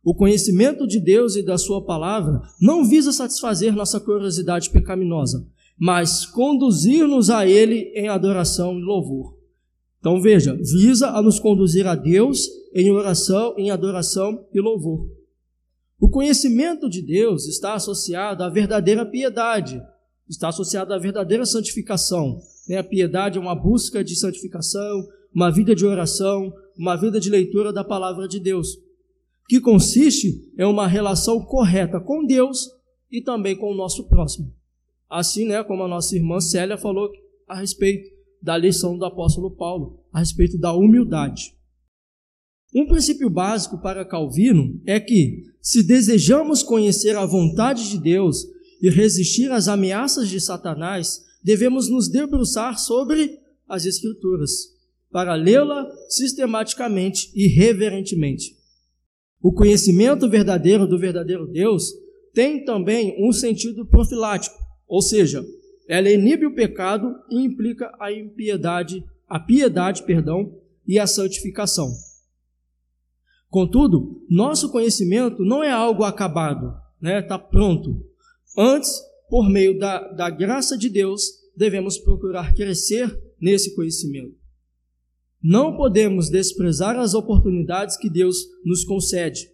o 0.04 0.14
conhecimento 0.14 0.87
de 0.87 1.00
Deus 1.00 1.34
e 1.34 1.42
da 1.42 1.56
Sua 1.56 1.82
palavra 1.82 2.42
não 2.61 2.84
visa 2.84 3.11
satisfazer 3.11 3.75
nossa 3.75 3.99
curiosidade 3.99 4.68
pecaminosa, 4.68 5.49
mas 5.78 6.26
conduzir-nos 6.26 7.30
a 7.30 7.46
Ele 7.46 7.90
em 7.94 8.08
adoração 8.08 8.78
e 8.78 8.82
louvor. 8.82 9.34
Então 9.99 10.20
veja, 10.20 10.54
visa 10.54 11.08
a 11.08 11.23
nos 11.23 11.40
conduzir 11.40 11.87
a 11.87 11.94
Deus 11.94 12.46
em 12.75 12.90
oração, 12.90 13.54
em 13.56 13.70
adoração 13.70 14.46
e 14.52 14.61
louvor. 14.61 15.08
O 15.99 16.11
conhecimento 16.11 16.90
de 16.90 17.00
Deus 17.00 17.46
está 17.46 17.73
associado 17.73 18.44
à 18.44 18.50
verdadeira 18.50 19.06
piedade, 19.06 19.80
está 20.28 20.49
associado 20.49 20.92
à 20.92 20.99
verdadeira 20.99 21.46
santificação. 21.46 22.38
Né? 22.68 22.76
A 22.76 22.84
piedade 22.84 23.38
é 23.38 23.40
uma 23.40 23.54
busca 23.54 24.04
de 24.04 24.14
santificação, 24.14 25.06
uma 25.34 25.50
vida 25.50 25.75
de 25.75 25.87
oração, 25.87 26.52
uma 26.76 26.94
vida 26.94 27.18
de 27.18 27.30
leitura 27.30 27.73
da 27.73 27.82
palavra 27.82 28.28
de 28.28 28.38
Deus, 28.38 28.76
que 29.48 29.60
consiste 29.60 30.52
em 30.58 30.64
uma 30.64 30.86
relação 30.86 31.44
correta 31.44 32.00
com 32.00 32.24
Deus 32.24 32.68
e 33.10 33.22
também 33.22 33.56
com 33.56 33.72
o 33.72 33.76
nosso 33.76 34.08
próximo. 34.08 34.52
Assim, 35.08 35.46
né, 35.46 35.62
como 35.62 35.82
a 35.82 35.88
nossa 35.88 36.16
irmã 36.16 36.40
Célia 36.40 36.76
falou 36.76 37.10
a 37.46 37.56
respeito 37.56 38.08
da 38.42 38.56
lição 38.56 38.98
do 38.98 39.04
apóstolo 39.04 39.50
Paulo, 39.50 40.04
a 40.12 40.18
respeito 40.18 40.58
da 40.58 40.72
humildade. 40.72 41.54
Um 42.74 42.86
princípio 42.86 43.30
básico 43.30 43.78
para 43.80 44.04
Calvino 44.04 44.80
é 44.84 44.98
que, 44.98 45.44
se 45.62 45.82
desejamos 45.82 46.62
conhecer 46.62 47.16
a 47.16 47.24
vontade 47.24 47.88
de 47.88 47.98
Deus 47.98 48.44
e 48.82 48.90
resistir 48.90 49.50
às 49.52 49.68
ameaças 49.68 50.28
de 50.28 50.40
Satanás, 50.40 51.24
devemos 51.42 51.88
nos 51.88 52.08
debruçar 52.08 52.78
sobre 52.78 53.38
as 53.68 53.84
Escrituras, 53.86 54.50
para 55.10 55.34
lê-la 55.34 55.88
sistematicamente 56.08 57.30
e 57.34 57.46
reverentemente. 57.46 58.56
O 59.44 59.52
conhecimento 59.52 60.26
verdadeiro 60.26 60.86
do 60.86 60.98
verdadeiro 60.98 61.46
Deus 61.46 61.92
tem 62.32 62.64
também 62.64 63.14
um 63.18 63.30
sentido 63.30 63.84
profilático, 63.84 64.56
ou 64.88 65.02
seja, 65.02 65.44
ela 65.86 66.10
inibe 66.10 66.46
o 66.46 66.54
pecado 66.54 67.14
e 67.30 67.44
implica 67.44 67.94
a 68.00 68.10
impiedade, 68.10 69.04
a 69.28 69.38
piedade, 69.38 70.02
perdão, 70.04 70.58
e 70.88 70.98
a 70.98 71.06
santificação. 71.06 71.92
Contudo, 73.50 74.24
nosso 74.30 74.72
conhecimento 74.72 75.44
não 75.44 75.62
é 75.62 75.70
algo 75.70 76.04
acabado, 76.04 76.74
né? 76.98 77.20
Está 77.20 77.38
pronto. 77.38 78.02
Antes, 78.56 78.98
por 79.28 79.50
meio 79.50 79.78
da, 79.78 80.08
da 80.12 80.30
graça 80.30 80.74
de 80.78 80.88
Deus, 80.88 81.20
devemos 81.54 81.98
procurar 81.98 82.54
crescer 82.54 83.14
nesse 83.38 83.74
conhecimento. 83.74 84.43
Não 85.44 85.76
podemos 85.76 86.30
desprezar 86.30 86.98
as 86.98 87.12
oportunidades 87.12 87.98
que 87.98 88.08
Deus 88.08 88.46
nos 88.64 88.82
concede 88.82 89.52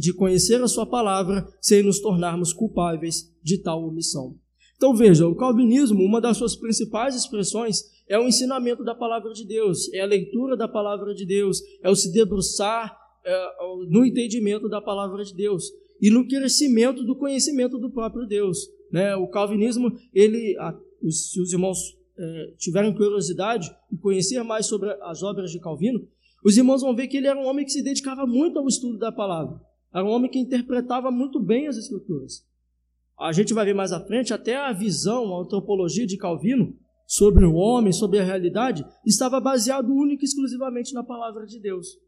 de 0.00 0.12
conhecer 0.12 0.60
a 0.60 0.66
Sua 0.66 0.84
palavra 0.84 1.46
sem 1.60 1.80
nos 1.80 2.00
tornarmos 2.00 2.52
culpáveis 2.52 3.32
de 3.40 3.58
tal 3.58 3.84
omissão. 3.86 4.36
Então 4.76 4.94
veja, 4.94 5.28
o 5.28 5.36
calvinismo, 5.36 6.02
uma 6.02 6.20
das 6.20 6.38
suas 6.38 6.56
principais 6.56 7.14
expressões 7.14 7.82
é 8.08 8.18
o 8.18 8.26
ensinamento 8.26 8.82
da 8.82 8.94
palavra 8.94 9.32
de 9.32 9.46
Deus, 9.46 9.92
é 9.92 10.00
a 10.00 10.06
leitura 10.06 10.56
da 10.56 10.66
palavra 10.66 11.14
de 11.14 11.24
Deus, 11.24 11.60
é 11.82 11.88
o 11.88 11.94
se 11.94 12.12
debruçar 12.12 12.96
é, 13.24 13.46
no 13.88 14.04
entendimento 14.04 14.68
da 14.68 14.80
palavra 14.80 15.22
de 15.22 15.34
Deus 15.34 15.70
e 16.00 16.10
no 16.10 16.26
crescimento 16.26 17.04
do 17.04 17.14
conhecimento 17.14 17.78
do 17.78 17.90
próprio 17.90 18.26
Deus. 18.26 18.58
Né? 18.90 19.14
O 19.14 19.28
calvinismo, 19.28 19.92
ele, 20.12 20.56
a, 20.58 20.74
os, 21.02 21.36
os 21.36 21.52
irmãos 21.52 21.78
é, 22.20 22.54
tiverem 22.58 22.94
curiosidade 22.94 23.74
e 23.90 23.96
conhecer 23.96 24.42
mais 24.42 24.66
sobre 24.66 24.90
as 25.02 25.22
obras 25.22 25.50
de 25.50 25.58
Calvino, 25.58 26.06
os 26.44 26.56
irmãos 26.56 26.82
vão 26.82 26.94
ver 26.94 27.08
que 27.08 27.16
ele 27.16 27.26
era 27.26 27.38
um 27.38 27.46
homem 27.46 27.64
que 27.64 27.72
se 27.72 27.82
dedicava 27.82 28.26
muito 28.26 28.58
ao 28.58 28.68
estudo 28.68 28.98
da 28.98 29.10
palavra. 29.10 29.60
Era 29.92 30.04
um 30.04 30.10
homem 30.10 30.30
que 30.30 30.38
interpretava 30.38 31.10
muito 31.10 31.40
bem 31.40 31.66
as 31.66 31.76
escrituras 31.76 32.48
a 33.20 33.32
gente 33.32 33.52
vai 33.52 33.66
ver 33.66 33.74
mais 33.74 33.92
à 33.92 34.00
frente, 34.00 34.32
até 34.32 34.56
a 34.56 34.72
visão, 34.72 35.36
a 35.36 35.42
antropologia 35.42 36.06
de 36.06 36.16
Calvino 36.16 36.74
sobre 37.06 37.44
o 37.44 37.54
homem, 37.54 37.92
sobre 37.92 38.18
a 38.18 38.24
realidade, 38.24 38.84
estava 39.04 39.38
baseado 39.38 39.92
única 39.92 40.24
e 40.24 40.26
exclusivamente 40.26 40.94
na 40.94 41.04
palavra 41.04 41.44
de 41.44 41.60
Deus. 41.60 41.98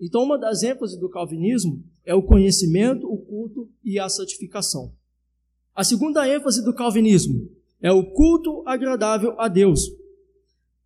Então, 0.00 0.22
uma 0.22 0.38
das 0.38 0.62
ênfases 0.62 0.98
do 0.98 1.10
calvinismo 1.10 1.82
é 2.04 2.14
o 2.14 2.22
conhecimento, 2.22 3.06
o 3.06 3.18
culto 3.18 3.68
e 3.82 3.98
a 3.98 4.08
santificação. 4.08 4.94
A 5.74 5.82
segunda 5.82 6.28
ênfase 6.28 6.64
do 6.64 6.74
calvinismo 6.74 7.50
é 7.82 7.92
o 7.92 8.04
culto 8.12 8.62
agradável 8.66 9.34
a 9.38 9.48
Deus. 9.48 9.88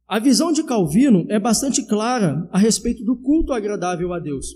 A 0.06 0.18
visão 0.18 0.52
de 0.52 0.62
Calvino 0.62 1.26
é 1.28 1.38
bastante 1.38 1.82
clara 1.86 2.48
a 2.52 2.58
respeito 2.58 3.04
do 3.04 3.16
culto 3.16 3.52
agradável 3.52 4.12
a 4.12 4.18
Deus. 4.18 4.46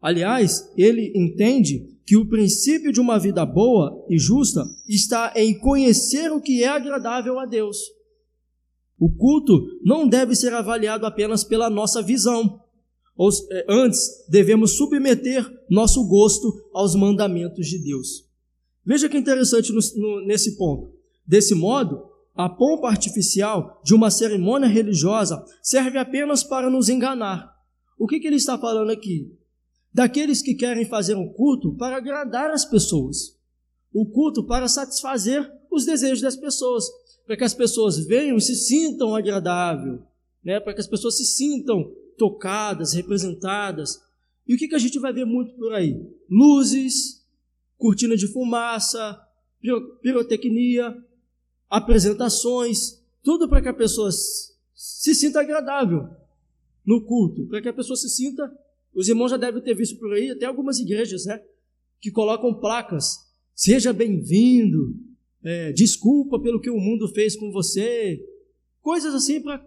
Aliás, 0.00 0.72
ele 0.76 1.12
entende 1.14 1.96
que 2.04 2.16
o 2.16 2.28
princípio 2.28 2.92
de 2.92 3.00
uma 3.00 3.18
vida 3.18 3.44
boa 3.44 4.04
e 4.08 4.18
justa 4.18 4.64
está 4.88 5.32
em 5.34 5.58
conhecer 5.58 6.30
o 6.30 6.40
que 6.40 6.62
é 6.62 6.68
agradável 6.68 7.38
a 7.38 7.46
Deus. 7.46 7.78
O 8.98 9.10
culto 9.10 9.66
não 9.84 10.08
deve 10.08 10.34
ser 10.34 10.52
avaliado 10.54 11.04
apenas 11.04 11.44
pela 11.44 11.68
nossa 11.68 12.02
visão. 12.02 12.60
Eh, 13.50 13.66
antes, 13.68 14.26
devemos 14.28 14.76
submeter 14.76 15.46
nosso 15.70 16.06
gosto 16.06 16.52
aos 16.72 16.94
mandamentos 16.94 17.66
de 17.66 17.78
Deus. 17.82 18.24
Veja 18.84 19.08
que 19.08 19.18
interessante 19.18 19.72
nesse 20.26 20.56
ponto. 20.56 20.95
Desse 21.26 21.54
modo, 21.54 22.08
a 22.34 22.48
pompa 22.48 22.88
artificial 22.88 23.80
de 23.84 23.94
uma 23.94 24.10
cerimônia 24.10 24.68
religiosa 24.68 25.44
serve 25.62 25.98
apenas 25.98 26.44
para 26.44 26.70
nos 26.70 26.88
enganar. 26.88 27.50
O 27.98 28.06
que, 28.06 28.20
que 28.20 28.26
ele 28.26 28.36
está 28.36 28.58
falando 28.58 28.90
aqui? 28.90 29.36
daqueles 29.96 30.42
que 30.42 30.54
querem 30.54 30.84
fazer 30.84 31.14
um 31.14 31.32
culto 31.32 31.74
para 31.74 31.96
agradar 31.96 32.50
as 32.50 32.66
pessoas. 32.66 33.34
O 33.90 34.04
culto 34.04 34.44
para 34.44 34.68
satisfazer 34.68 35.50
os 35.72 35.86
desejos 35.86 36.20
das 36.20 36.36
pessoas, 36.36 36.84
para 37.24 37.34
que 37.34 37.44
as 37.44 37.54
pessoas 37.54 37.96
venham 38.04 38.36
e 38.36 38.42
se 38.42 38.54
sintam 38.54 39.16
agradável, 39.16 40.02
né? 40.44 40.60
para 40.60 40.74
que 40.74 40.82
as 40.82 40.86
pessoas 40.86 41.16
se 41.16 41.24
sintam 41.24 41.90
tocadas, 42.18 42.92
representadas. 42.92 43.98
E 44.46 44.54
o 44.54 44.58
que, 44.58 44.68
que 44.68 44.74
a 44.74 44.78
gente 44.78 44.98
vai 44.98 45.14
ver 45.14 45.24
muito 45.24 45.54
por 45.56 45.72
aí? 45.72 45.98
Luzes, 46.28 47.24
cortina 47.78 48.18
de 48.18 48.30
fumaça, 48.30 49.18
pirotecnia, 50.02 50.94
apresentações, 51.68 53.02
tudo 53.22 53.48
para 53.48 53.60
que 53.60 53.68
a 53.68 53.74
pessoa 53.74 54.10
se 54.12 55.14
sinta 55.14 55.40
agradável 55.40 56.08
no 56.84 57.04
culto, 57.04 57.46
para 57.48 57.60
que 57.60 57.68
a 57.68 57.72
pessoa 57.72 57.96
se 57.96 58.08
sinta 58.08 58.50
os 58.96 59.08
irmãos 59.08 59.30
já 59.30 59.36
devem 59.36 59.62
ter 59.62 59.74
visto 59.74 59.98
por 59.98 60.14
aí 60.14 60.30
até 60.30 60.46
algumas 60.46 60.78
igrejas, 60.78 61.26
né? 61.26 61.38
Que 62.00 62.10
colocam 62.10 62.58
placas. 62.58 63.30
Seja 63.54 63.92
bem-vindo. 63.92 64.96
É, 65.44 65.70
desculpa 65.72 66.40
pelo 66.40 66.58
que 66.58 66.70
o 66.70 66.80
mundo 66.80 67.06
fez 67.08 67.36
com 67.36 67.52
você. 67.52 68.18
Coisas 68.80 69.14
assim 69.14 69.42
para 69.42 69.62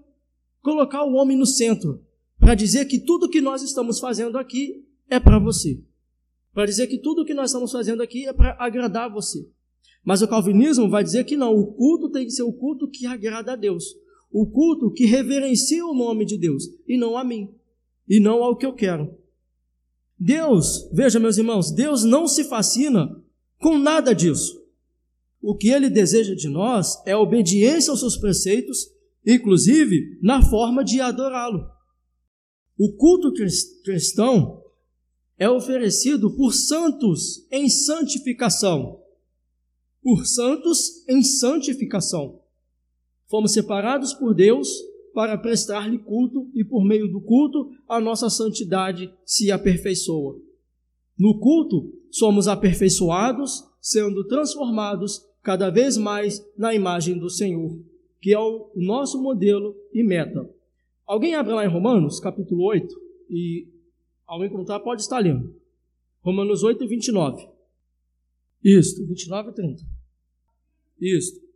colocar 0.64 1.04
o 1.04 1.14
homem 1.14 1.38
no 1.38 1.46
centro. 1.46 2.04
Para 2.40 2.56
dizer 2.56 2.86
que 2.86 2.98
tudo 2.98 3.30
que 3.30 3.40
nós 3.40 3.62
estamos 3.62 4.00
fazendo 4.00 4.36
aqui 4.36 4.84
é 5.08 5.20
para 5.20 5.38
você. 5.38 5.80
Para 6.52 6.66
dizer 6.66 6.88
que 6.88 6.98
tudo 6.98 7.24
que 7.24 7.36
nós 7.36 7.52
estamos 7.52 7.72
fazendo 7.72 8.02
aqui 8.02 8.26
é 8.26 8.34
para 8.34 8.58
agradar 8.60 9.14
você. 9.14 9.48
Mas 10.04 10.22
o 10.22 10.28
calvinismo 10.28 10.90
vai 10.90 11.04
dizer 11.04 11.24
que 11.26 11.38
não, 11.38 11.54
o 11.56 11.74
culto 11.74 12.10
tem 12.12 12.26
que 12.26 12.32
ser 12.32 12.44
o 12.44 12.54
culto 12.54 12.90
que 12.90 13.06
agrada 13.06 13.54
a 13.54 13.56
Deus. 13.56 13.84
O 14.32 14.46
culto 14.46 14.92
que 14.92 15.06
reverencia 15.06 15.86
o 15.86 15.94
nome 15.94 16.26
de 16.26 16.38
Deus 16.38 16.64
e 16.88 16.98
não 16.98 17.18
a 17.18 17.24
mim 17.24 17.50
e 18.08 18.20
não 18.20 18.44
ao 18.44 18.58
que 18.58 18.66
eu 18.66 18.74
quero. 18.74 19.16
Deus, 20.18 20.90
veja 20.92 21.20
meus 21.20 21.38
irmãos, 21.38 21.72
Deus 21.72 22.04
não 22.04 22.28
se 22.28 22.44
fascina 22.44 23.08
com 23.60 23.78
nada 23.78 24.14
disso. 24.14 24.60
O 25.42 25.56
que 25.56 25.70
ele 25.70 25.90
deseja 25.90 26.36
de 26.36 26.50
nós 26.50 27.02
é 27.06 27.16
obediência 27.16 27.92
aos 27.92 28.02
seus 28.02 28.18
preceitos, 28.18 28.88
inclusive 29.26 30.20
na 30.22 30.42
forma 30.42 30.84
de 30.84 31.00
adorá-lo. 31.00 31.66
O 32.78 32.94
culto 32.94 33.32
cristão 33.84 34.62
é 35.38 35.50
oferecido 35.50 36.36
por 36.36 36.54
santos 36.54 37.48
em 37.52 37.70
santificação. 37.70 38.99
Por 40.10 40.26
santos 40.26 41.08
em 41.08 41.22
santificação. 41.22 42.42
Fomos 43.30 43.54
separados 43.54 44.12
por 44.12 44.34
Deus 44.34 44.68
para 45.14 45.38
prestar-lhe 45.38 46.00
culto 46.00 46.50
e 46.56 46.66
por 46.66 46.84
meio 46.84 47.08
do 47.08 47.22
culto 47.22 47.70
a 47.88 48.02
nossa 48.02 48.28
santidade 48.28 49.14
se 49.24 49.52
aperfeiçoa. 49.52 50.36
No 51.16 51.40
culto 51.40 51.94
somos 52.10 52.48
aperfeiçoados, 52.48 53.64
sendo 53.80 54.28
transformados 54.28 55.24
cada 55.44 55.70
vez 55.70 55.96
mais 55.96 56.44
na 56.58 56.74
imagem 56.74 57.20
do 57.20 57.30
Senhor, 57.30 57.80
que 58.20 58.34
é 58.34 58.40
o 58.40 58.72
nosso 58.76 59.22
modelo 59.22 59.76
e 59.94 60.04
meta. 60.04 60.50
Alguém 61.06 61.36
abre 61.36 61.54
lá 61.54 61.64
em 61.64 61.70
Romanos, 61.70 62.20
capítulo 62.20 62.64
8, 62.64 62.96
e 63.30 63.68
ao 64.26 64.44
encontrar 64.44 64.80
pode 64.80 65.04
estar 65.04 65.20
lendo. 65.20 65.56
Romanos 66.24 66.64
8 66.64 66.84
e 66.84 66.88
29. 66.88 67.48
Isto, 68.64 69.06
29 69.06 69.52
e 69.52 69.54
30. 69.54 69.99
Isto. 71.02 71.50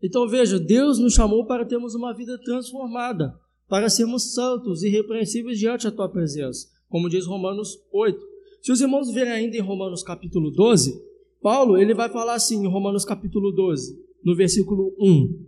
Então 0.00 0.26
veja, 0.26 0.58
Deus 0.58 0.98
nos 0.98 1.12
chamou 1.12 1.44
para 1.44 1.66
termos 1.66 1.94
uma 1.94 2.14
vida 2.14 2.38
transformada, 2.38 3.38
para 3.68 3.90
sermos 3.90 4.32
santos 4.32 4.82
e 4.82 4.88
irrepreensíveis 4.88 5.58
diante 5.58 5.84
da 5.84 5.92
tua 5.92 6.08
presença, 6.08 6.66
como 6.88 7.08
diz 7.08 7.26
Romanos 7.26 7.78
8. 7.92 8.18
Se 8.62 8.72
os 8.72 8.80
irmãos 8.80 9.10
verem 9.10 9.32
ainda 9.32 9.56
em 9.56 9.60
Romanos 9.60 10.02
capítulo 10.02 10.50
12, 10.50 11.00
Paulo, 11.40 11.78
ele 11.78 11.94
vai 11.94 12.08
falar 12.08 12.34
assim 12.34 12.64
em 12.64 12.68
Romanos 12.68 13.04
capítulo 13.04 13.52
12, 13.52 13.96
no 14.24 14.34
versículo 14.34 14.94
1. 14.98 15.46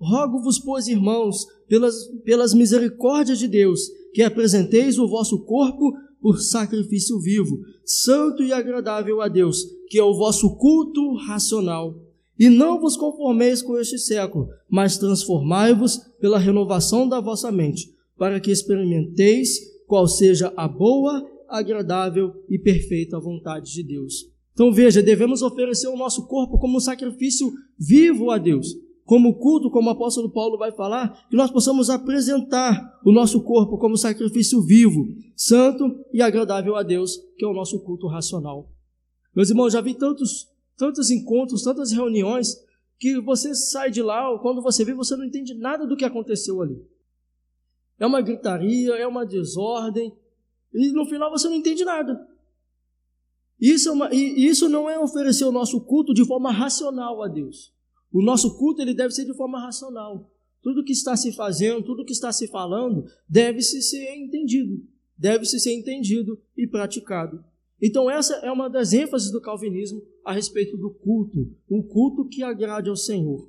Rogo-vos, 0.00 0.58
pois, 0.58 0.86
irmãos, 0.86 1.46
pelas, 1.66 2.06
pelas 2.24 2.54
misericórdias 2.54 3.38
de 3.38 3.48
Deus, 3.48 3.88
que 4.12 4.22
apresenteis 4.22 4.98
o 4.98 5.08
vosso 5.08 5.44
corpo 5.44 5.92
por 6.20 6.40
sacrifício 6.40 7.18
vivo, 7.20 7.58
santo 7.84 8.42
e 8.42 8.52
agradável 8.52 9.20
a 9.20 9.28
Deus, 9.28 9.64
que 9.88 9.98
é 9.98 10.02
o 10.02 10.14
vosso 10.14 10.56
culto 10.56 11.14
racional. 11.14 11.96
E 12.38 12.48
não 12.48 12.80
vos 12.80 12.96
conformeis 12.96 13.60
com 13.62 13.78
este 13.78 13.98
século, 13.98 14.48
mas 14.68 14.96
transformai-vos 14.96 15.98
pela 16.20 16.38
renovação 16.38 17.08
da 17.08 17.20
vossa 17.20 17.50
mente, 17.50 17.92
para 18.16 18.38
que 18.38 18.50
experimenteis 18.50 19.58
qual 19.86 20.06
seja 20.06 20.52
a 20.56 20.68
boa, 20.68 21.26
agradável 21.48 22.32
e 22.48 22.58
perfeita 22.58 23.18
vontade 23.18 23.72
de 23.72 23.82
Deus. 23.82 24.30
Então 24.52 24.72
veja, 24.72 25.02
devemos 25.02 25.42
oferecer 25.42 25.88
o 25.88 25.96
nosso 25.96 26.26
corpo 26.26 26.58
como 26.58 26.76
um 26.76 26.80
sacrifício 26.80 27.50
vivo 27.78 28.30
a 28.30 28.38
Deus 28.38 28.76
como 29.08 29.36
culto, 29.36 29.70
como 29.70 29.88
o 29.88 29.92
apóstolo 29.92 30.30
Paulo 30.30 30.58
vai 30.58 30.70
falar, 30.70 31.26
que 31.30 31.36
nós 31.36 31.50
possamos 31.50 31.88
apresentar 31.88 33.00
o 33.02 33.10
nosso 33.10 33.42
corpo 33.42 33.78
como 33.78 33.96
sacrifício 33.96 34.60
vivo, 34.60 35.02
santo 35.34 36.04
e 36.12 36.20
agradável 36.20 36.76
a 36.76 36.82
Deus, 36.82 37.16
que 37.38 37.42
é 37.42 37.48
o 37.48 37.54
nosso 37.54 37.80
culto 37.80 38.06
racional. 38.06 38.70
Meus 39.34 39.48
irmãos, 39.48 39.72
já 39.72 39.80
vi 39.80 39.94
tantos, 39.94 40.46
tantos 40.78 41.10
encontros, 41.10 41.62
tantas 41.62 41.92
reuniões, 41.92 42.56
que 42.98 43.20
você 43.20 43.54
sai 43.54 43.90
de 43.90 44.00
lá, 44.00 44.38
quando 44.38 44.62
você 44.62 44.84
vê, 44.84 44.94
você 44.94 45.16
não 45.16 45.24
entende 45.24 45.52
nada 45.54 45.86
do 45.86 45.96
que 45.96 46.04
aconteceu 46.04 46.62
ali. 46.62 46.80
É 47.98 48.06
uma 48.06 48.20
gritaria, 48.20 48.94
é 48.94 49.06
uma 49.06 49.26
desordem, 49.26 50.16
e 50.72 50.92
no 50.92 51.04
final 51.06 51.30
você 51.30 51.48
não 51.48 51.56
entende 51.56 51.84
nada. 51.84 52.26
Isso, 53.60 53.88
é 53.88 53.92
uma, 53.92 54.14
e 54.14 54.46
isso 54.46 54.68
não 54.68 54.88
é 54.88 54.98
oferecer 54.98 55.44
o 55.44 55.52
nosso 55.52 55.80
culto 55.80 56.14
de 56.14 56.24
forma 56.24 56.52
racional 56.52 57.22
a 57.22 57.28
Deus. 57.28 57.74
O 58.12 58.22
nosso 58.22 58.56
culto 58.56 58.80
ele 58.80 58.94
deve 58.94 59.12
ser 59.12 59.24
de 59.24 59.34
forma 59.34 59.60
racional. 59.60 60.30
Tudo 60.62 60.84
que 60.84 60.92
está 60.92 61.16
se 61.16 61.32
fazendo, 61.32 61.84
tudo 61.84 62.04
que 62.04 62.12
está 62.12 62.32
se 62.32 62.46
falando, 62.48 63.04
deve-se 63.28 63.82
ser 63.82 64.14
entendido, 64.14 64.80
deve-se 65.16 65.58
ser 65.58 65.72
entendido 65.74 66.40
e 66.56 66.66
praticado. 66.66 67.44
Então 67.80 68.10
essa 68.10 68.34
é 68.36 68.50
uma 68.50 68.68
das 68.68 68.92
ênfases 68.92 69.30
do 69.30 69.40
calvinismo 69.40 70.02
a 70.24 70.32
respeito 70.32 70.76
do 70.76 70.90
culto, 70.90 71.48
um 71.70 71.82
culto 71.82 72.28
que 72.28 72.42
agrade 72.42 72.90
ao 72.90 72.96
Senhor. 72.96 73.48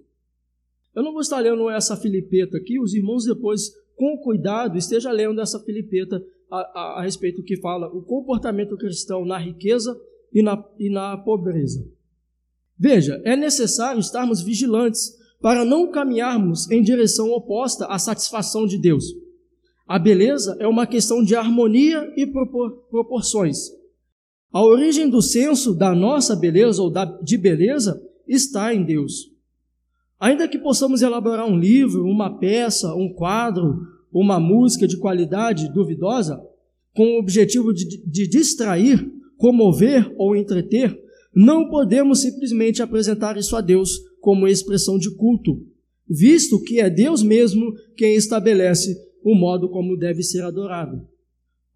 Eu 0.96 1.04
não 1.04 1.12
vou 1.12 1.22
estar 1.22 1.40
lendo 1.40 1.70
essa 1.70 1.98
filipeta 1.98 2.58
aqui, 2.58 2.80
os 2.80 2.94
irmãos 2.94 3.26
depois, 3.26 3.72
com 3.96 4.18
cuidado, 4.18 4.78
esteja 4.78 5.12
lendo 5.12 5.42
essa 5.42 5.60
filipeta 5.60 6.24
a, 6.50 6.58
a, 6.58 7.00
a 7.00 7.02
respeito 7.02 7.44
que 7.44 7.58
fala 7.58 7.88
o 7.88 8.02
comportamento 8.02 8.78
cristão 8.78 9.26
na 9.26 9.38
riqueza 9.38 10.00
e 10.34 10.42
na, 10.42 10.64
e 10.78 10.90
na 10.90 11.18
pobreza. 11.18 11.86
Veja, 12.78 13.22
é 13.26 13.36
necessário 13.36 14.00
estarmos 14.00 14.42
vigilantes 14.42 15.18
para 15.42 15.66
não 15.66 15.92
caminharmos 15.92 16.70
em 16.70 16.82
direção 16.82 17.32
oposta 17.32 17.86
à 17.86 17.98
satisfação 17.98 18.66
de 18.66 18.78
Deus. 18.78 19.06
A 19.88 19.98
beleza 19.98 20.56
é 20.60 20.68
uma 20.68 20.86
questão 20.86 21.24
de 21.24 21.36
harmonia 21.36 22.14
e 22.16 22.28
propor 22.28 22.72
proporções. 22.90 23.79
A 24.52 24.64
origem 24.64 25.10
do 25.10 25.22
senso 25.22 25.76
da 25.76 25.94
nossa 25.94 26.36
beleza 26.36 26.82
ou 26.82 26.90
da, 26.90 27.06
de 27.06 27.38
beleza 27.38 28.02
está 28.28 28.74
em 28.74 28.84
Deus. 28.84 29.32
Ainda 30.20 30.48
que 30.48 30.58
possamos 30.58 31.02
elaborar 31.02 31.46
um 31.46 31.58
livro, 31.58 32.06
uma 32.06 32.40
peça, 32.40 32.94
um 32.96 33.14
quadro, 33.14 33.80
uma 34.12 34.40
música 34.40 34.88
de 34.88 34.98
qualidade 34.98 35.72
duvidosa, 35.72 36.42
com 36.96 37.16
o 37.16 37.20
objetivo 37.20 37.74
de, 37.74 38.04
de 38.06 38.28
distrair, 38.28 39.10
comover 39.38 40.12
ou 40.18 40.36
entreter, 40.36 41.00
não 41.34 41.70
podemos 41.70 42.22
simplesmente 42.22 42.82
apresentar 42.82 43.38
isso 43.38 43.56
a 43.56 43.62
Deus 43.62 44.00
como 44.20 44.48
expressão 44.48 44.98
de 44.98 45.16
culto, 45.16 45.66
visto 46.10 46.62
que 46.64 46.80
é 46.80 46.90
Deus 46.90 47.22
mesmo 47.22 47.74
quem 47.96 48.16
estabelece 48.16 48.98
o 49.24 49.36
modo 49.36 49.70
como 49.70 49.96
deve 49.96 50.24
ser 50.24 50.42
adorado. 50.42 51.08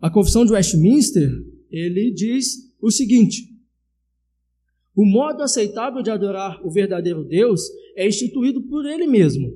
A 0.02 0.10
Confissão 0.10 0.44
de 0.44 0.52
Westminster, 0.52 1.32
ele 1.74 2.12
diz 2.12 2.72
o 2.80 2.92
seguinte: 2.92 3.50
O 4.96 5.04
modo 5.04 5.42
aceitável 5.42 6.04
de 6.04 6.12
adorar 6.12 6.64
o 6.64 6.70
verdadeiro 6.70 7.24
Deus 7.24 7.62
é 7.98 8.08
instituído 8.08 8.62
por 8.62 8.86
ele 8.86 9.08
mesmo, 9.08 9.52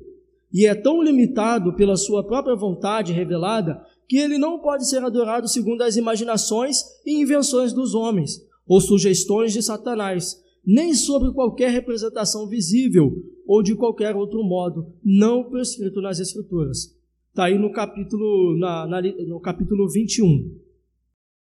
e 0.52 0.66
é 0.66 0.74
tão 0.74 1.00
limitado 1.00 1.76
pela 1.76 1.96
sua 1.96 2.26
própria 2.26 2.56
vontade 2.56 3.12
revelada 3.12 3.80
que 4.08 4.16
ele 4.16 4.36
não 4.36 4.58
pode 4.58 4.88
ser 4.88 5.04
adorado 5.04 5.46
segundo 5.46 5.82
as 5.82 5.96
imaginações 5.96 6.78
e 7.06 7.20
invenções 7.20 7.72
dos 7.72 7.94
homens 7.94 8.40
ou 8.66 8.80
sugestões 8.80 9.52
de 9.52 9.62
Satanás, 9.62 10.36
nem 10.66 10.94
sobre 10.94 11.32
qualquer 11.32 11.70
representação 11.70 12.48
visível 12.48 13.12
ou 13.46 13.62
de 13.62 13.74
qualquer 13.74 14.16
outro 14.16 14.42
modo 14.42 14.92
não 15.04 15.48
prescrito 15.48 16.00
nas 16.00 16.18
Escrituras. 16.18 16.94
Está 17.30 17.44
aí 17.44 17.58
no 17.58 17.70
capítulo, 17.70 18.58
na, 18.58 18.86
na, 18.86 19.00
no 19.00 19.40
capítulo 19.40 19.88
21, 19.88 20.58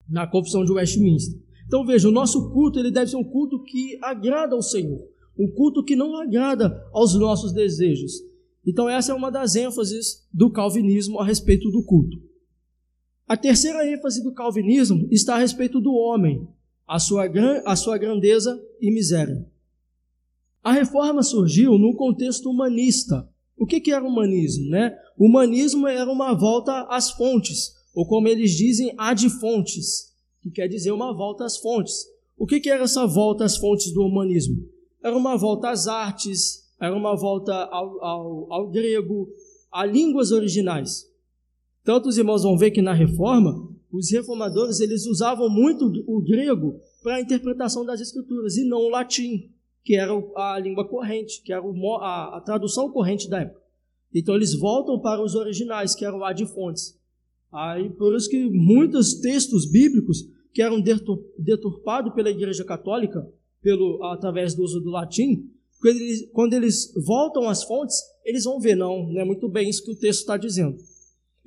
na 0.10 0.28
Confissão 0.28 0.66
de 0.66 0.72
Westminster. 0.72 1.40
Então 1.68 1.86
veja, 1.86 2.08
o 2.08 2.12
nosso 2.12 2.50
culto 2.52 2.80
ele 2.80 2.92
deve 2.92 3.12
ser 3.12 3.18
um 3.18 3.24
culto 3.24 3.64
que 3.64 3.98
agrada 4.02 4.56
ao 4.56 4.62
Senhor, 4.62 5.02
um 5.38 5.48
culto 5.48 5.84
que 5.84 5.96
não 5.96 6.18
agrada 6.18 6.84
aos 6.92 7.14
nossos 7.14 7.54
desejos. 7.54 8.14
Então 8.66 8.90
essa 8.90 9.12
é 9.12 9.16
uma 9.16 9.32
das 9.32 9.56
ênfases 9.56 10.28
do 10.34 10.50
calvinismo 10.50 11.20
a 11.20 11.26
respeito 11.26 11.70
do 11.70 11.84
culto. 11.84 12.18
A 13.28 13.38
terceira 13.38 13.88
ênfase 13.88 14.24
do 14.24 14.34
calvinismo 14.34 15.08
está 15.12 15.36
a 15.36 15.40
respeito 15.40 15.80
do 15.80 15.94
homem, 15.94 16.48
a 16.88 16.98
sua, 16.98 17.26
a 17.64 17.76
sua 17.76 17.98
grandeza 17.98 18.60
e 18.82 18.92
miséria. 18.92 19.46
A 20.64 20.72
reforma 20.72 21.22
surgiu 21.22 21.78
num 21.78 21.94
contexto 21.94 22.50
humanista. 22.50 23.30
O 23.56 23.68
que, 23.68 23.80
que 23.80 23.92
era 23.92 24.04
humanismo? 24.04 24.70
Né? 24.70 24.98
Humanismo 25.16 25.88
era 25.88 26.12
uma 26.12 26.34
volta 26.34 26.88
às 26.90 27.12
fontes, 27.12 27.76
ou 27.94 28.08
como 28.08 28.28
eles 28.28 28.52
dizem, 28.52 28.94
ad 28.98 29.28
fontes, 29.40 30.14
que 30.42 30.52
quer 30.52 30.68
dizer 30.68 30.92
uma 30.92 31.14
volta 31.14 31.46
às 31.46 31.58
fontes. 31.58 32.06
O 32.38 32.46
que, 32.46 32.60
que 32.60 32.70
era 32.70 32.84
essa 32.84 33.06
volta 33.06 33.44
às 33.44 33.58
fontes 33.58 33.94
do 33.94 34.02
humanismo? 34.02 34.56
Era 35.04 35.16
uma 35.16 35.38
volta 35.38 35.70
às 35.70 35.88
artes, 35.88 36.70
era 36.80 36.96
uma 36.96 37.16
volta 37.16 37.54
ao, 37.54 38.04
ao, 38.04 38.54
ao 38.54 38.70
grego, 38.70 39.30
a 39.72 39.86
línguas 39.86 40.32
originais. 40.32 41.06
Tanto 41.84 42.10
os 42.10 42.18
irmãos 42.18 42.44
vão 42.44 42.58
ver 42.58 42.72
que 42.72 42.82
na 42.82 42.94
reforma 42.94 43.68
os 43.92 44.12
reformadores 44.12 44.80
eles 44.80 45.06
usavam 45.06 45.50
muito 45.50 45.86
o 46.08 46.22
grego 46.22 46.80
para 47.02 47.16
a 47.16 47.22
interpretação 47.22 47.86
das 47.86 48.00
escrituras 48.00 48.58
e 48.58 48.64
não 48.64 48.80
o 48.80 48.90
latim, 48.90 49.52
que 49.84 49.96
era 49.96 50.14
a 50.36 50.60
língua 50.60 50.88
corrente, 50.88 51.42
que 51.42 51.52
era 51.52 51.62
a, 51.62 52.38
a 52.38 52.42
tradução 52.42 52.92
corrente 52.92 53.30
da 53.30 53.42
época. 53.42 53.62
Então 54.14 54.36
eles 54.36 54.54
voltam 54.54 55.00
para 55.00 55.22
os 55.22 55.36
originais, 55.36 55.96
que 55.96 56.06
eram 56.06 56.24
ad 56.24 56.46
fontes. 56.48 56.99
Aí 57.52 57.90
por 57.90 58.16
isso 58.16 58.30
que 58.30 58.50
muitos 58.50 59.16
textos 59.16 59.66
bíblicos 59.66 60.28
que 60.54 60.62
eram 60.62 60.82
deturpados 61.38 62.14
pela 62.14 62.30
Igreja 62.30 62.64
Católica 62.64 63.28
pelo 63.62 64.04
através 64.06 64.56
do 64.56 64.64
uso 64.64 64.80
do 64.80 64.90
latim, 64.90 65.50
quando 65.80 65.98
eles, 65.98 66.30
quando 66.32 66.54
eles 66.54 66.94
voltam 67.06 67.50
às 67.50 67.64
fontes, 67.64 67.98
eles 68.24 68.44
vão 68.44 68.60
ver 68.60 68.76
não, 68.76 69.12
não 69.12 69.22
é 69.22 69.26
muito 69.26 69.48
bem 69.50 69.70
isso 69.70 69.84
que 69.84 69.92
o 69.92 69.96
texto 69.96 70.22
está 70.22 70.38
dizendo. 70.38 70.78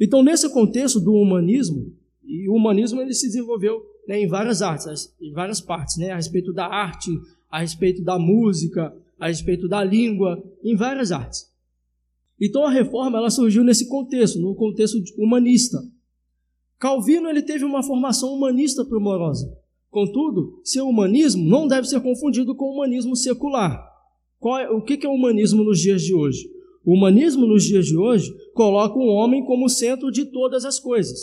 Então 0.00 0.22
nesse 0.22 0.48
contexto 0.50 1.00
do 1.00 1.12
humanismo, 1.12 1.94
e 2.24 2.48
o 2.48 2.54
humanismo 2.54 3.00
ele 3.00 3.14
se 3.14 3.26
desenvolveu 3.26 3.82
né, 4.06 4.20
em 4.20 4.26
várias 4.26 4.62
artes, 4.62 5.14
em 5.20 5.32
várias 5.32 5.60
partes, 5.60 5.96
né, 5.96 6.10
a 6.10 6.16
respeito 6.16 6.52
da 6.52 6.66
arte, 6.66 7.10
a 7.50 7.60
respeito 7.60 8.02
da 8.02 8.18
música, 8.18 8.94
a 9.18 9.28
respeito 9.28 9.68
da 9.68 9.84
língua, 9.84 10.42
em 10.64 10.74
várias 10.74 11.12
artes. 11.12 11.51
Então 12.44 12.66
a 12.66 12.70
reforma 12.70 13.18
ela 13.18 13.30
surgiu 13.30 13.62
nesse 13.62 13.88
contexto, 13.88 14.40
no 14.40 14.56
contexto 14.56 14.98
humanista. 15.16 15.78
Calvino 16.76 17.28
ele 17.28 17.40
teve 17.40 17.64
uma 17.64 17.84
formação 17.84 18.34
humanista 18.34 18.84
primorosa. 18.84 19.46
Contudo, 19.88 20.60
seu 20.64 20.88
humanismo 20.88 21.48
não 21.48 21.68
deve 21.68 21.86
ser 21.86 22.00
confundido 22.00 22.56
com 22.56 22.64
o 22.64 22.74
humanismo 22.74 23.14
secular. 23.14 23.80
É, 24.60 24.70
o 24.70 24.82
que 24.82 25.06
é 25.06 25.08
o 25.08 25.12
humanismo 25.12 25.62
nos 25.62 25.78
dias 25.78 26.02
de 26.02 26.12
hoje? 26.12 26.50
O 26.84 26.94
humanismo 26.96 27.46
nos 27.46 27.62
dias 27.62 27.86
de 27.86 27.96
hoje 27.96 28.34
coloca 28.54 28.98
o 28.98 29.06
homem 29.06 29.44
como 29.44 29.68
centro 29.68 30.10
de 30.10 30.24
todas 30.24 30.64
as 30.64 30.80
coisas. 30.80 31.20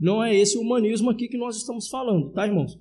Não 0.00 0.24
é 0.24 0.34
esse 0.34 0.56
humanismo 0.56 1.10
aqui 1.10 1.28
que 1.28 1.36
nós 1.36 1.56
estamos 1.56 1.88
falando, 1.88 2.30
tá, 2.30 2.46
irmãos? 2.46 2.80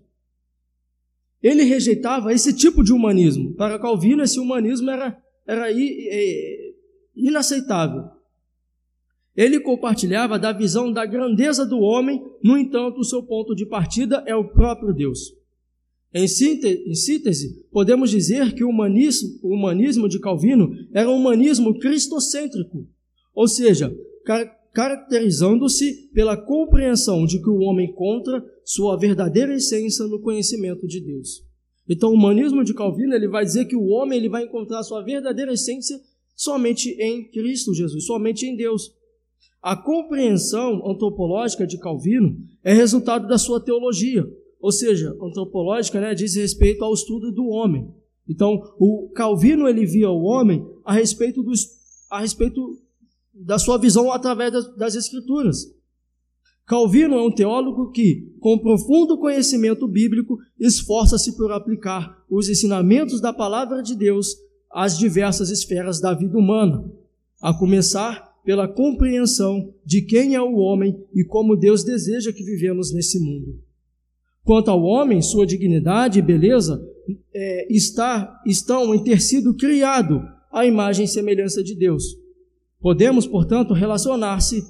Ele 1.43 1.63
rejeitava 1.63 2.31
esse 2.31 2.53
tipo 2.53 2.83
de 2.83 2.93
humanismo. 2.93 3.53
Para 3.55 3.77
Calvino, 3.79 4.23
esse 4.23 4.39
humanismo 4.39 4.89
era, 4.89 5.21
era 5.45 5.69
inaceitável. 7.25 8.03
Ele 9.35 9.59
compartilhava 9.59 10.37
da 10.37 10.51
visão 10.51 10.91
da 10.91 11.05
grandeza 11.05 11.65
do 11.65 11.79
homem, 11.79 12.21
no 12.43 12.57
entanto, 12.57 12.99
o 12.99 13.05
seu 13.05 13.23
ponto 13.23 13.55
de 13.55 13.65
partida 13.65 14.23
é 14.25 14.35
o 14.35 14.49
próprio 14.49 14.93
Deus. 14.93 15.33
Em 16.13 16.27
síntese, 16.27 16.83
em 16.85 16.93
síntese 16.93 17.65
podemos 17.71 18.09
dizer 18.09 18.53
que 18.53 18.63
o 18.63 18.69
humanismo, 18.69 19.39
o 19.41 19.55
humanismo 19.55 20.09
de 20.09 20.19
Calvino 20.19 20.69
era 20.93 21.09
um 21.09 21.15
humanismo 21.15 21.79
cristocêntrico, 21.79 22.85
ou 23.33 23.47
seja, 23.47 23.95
caracterizando-se 24.73 26.09
pela 26.13 26.35
compreensão 26.35 27.25
de 27.25 27.41
que 27.41 27.49
o 27.49 27.59
homem 27.59 27.89
encontra 27.89 28.43
sua 28.65 28.97
verdadeira 28.97 29.55
essência 29.55 30.05
no 30.05 30.19
conhecimento 30.19 30.85
de 30.85 30.99
Deus. 30.99 31.45
Então, 31.89 32.09
o 32.09 32.13
humanismo 32.13 32.63
de 32.63 32.73
Calvino 32.73 33.13
ele 33.13 33.27
vai 33.27 33.45
dizer 33.45 33.65
que 33.65 33.75
o 33.75 33.87
homem 33.87 34.19
ele 34.19 34.29
vai 34.29 34.43
encontrar 34.43 34.83
sua 34.83 35.01
verdadeira 35.03 35.53
essência 35.53 35.97
somente 36.41 36.89
em 36.99 37.23
Cristo 37.29 37.71
Jesus, 37.71 38.05
somente 38.05 38.47
em 38.47 38.55
Deus. 38.55 38.91
A 39.61 39.75
compreensão 39.75 40.89
antropológica 40.89 41.67
de 41.67 41.77
Calvino 41.77 42.35
é 42.63 42.73
resultado 42.73 43.27
da 43.27 43.37
sua 43.37 43.63
teologia, 43.63 44.27
ou 44.59 44.71
seja, 44.71 45.15
antropológica 45.21 46.01
né, 46.01 46.15
diz 46.15 46.35
respeito 46.35 46.83
ao 46.83 46.95
estudo 46.95 47.31
do 47.31 47.45
homem. 47.45 47.87
Então, 48.27 48.59
o 48.79 49.11
Calvino 49.13 49.67
ele 49.67 49.85
via 49.85 50.09
o 50.09 50.23
homem 50.23 50.65
a 50.83 50.93
respeito, 50.93 51.43
do, 51.43 51.51
a 52.09 52.21
respeito 52.21 52.59
da 53.31 53.59
sua 53.59 53.77
visão 53.77 54.11
através 54.11 54.51
das, 54.51 54.75
das 54.75 54.95
Escrituras. 54.95 55.67
Calvino 56.65 57.15
é 57.15 57.21
um 57.21 57.31
teólogo 57.31 57.91
que, 57.91 58.33
com 58.39 58.57
profundo 58.57 59.19
conhecimento 59.19 59.87
bíblico, 59.87 60.39
esforça-se 60.59 61.37
por 61.37 61.51
aplicar 61.51 62.25
os 62.27 62.49
ensinamentos 62.49 63.21
da 63.21 63.31
palavra 63.31 63.83
de 63.83 63.95
Deus 63.95 64.35
às 64.73 64.97
diversas 64.97 65.49
esferas 65.49 65.99
da 65.99 66.13
vida 66.13 66.37
humana, 66.37 66.83
a 67.41 67.53
começar 67.53 68.31
pela 68.43 68.67
compreensão 68.67 69.73
de 69.85 70.01
quem 70.01 70.35
é 70.35 70.41
o 70.41 70.55
homem 70.55 70.97
e 71.13 71.23
como 71.23 71.55
Deus 71.55 71.83
deseja 71.83 72.33
que 72.33 72.43
vivemos 72.43 72.93
nesse 72.93 73.19
mundo. 73.19 73.59
Quanto 74.43 74.71
ao 74.71 74.81
homem, 74.81 75.21
sua 75.21 75.45
dignidade 75.45 76.19
e 76.19 76.21
beleza 76.21 76.83
é, 77.33 77.73
está, 77.73 78.41
estão 78.45 78.93
em 78.95 79.03
ter 79.03 79.21
sido 79.21 79.55
criado 79.55 80.21
à 80.51 80.65
imagem 80.65 81.05
e 81.05 81.07
semelhança 81.07 81.63
de 81.63 81.75
Deus. 81.75 82.03
Podemos, 82.79 83.27
portanto, 83.27 83.73
relacionar-se, 83.73 84.63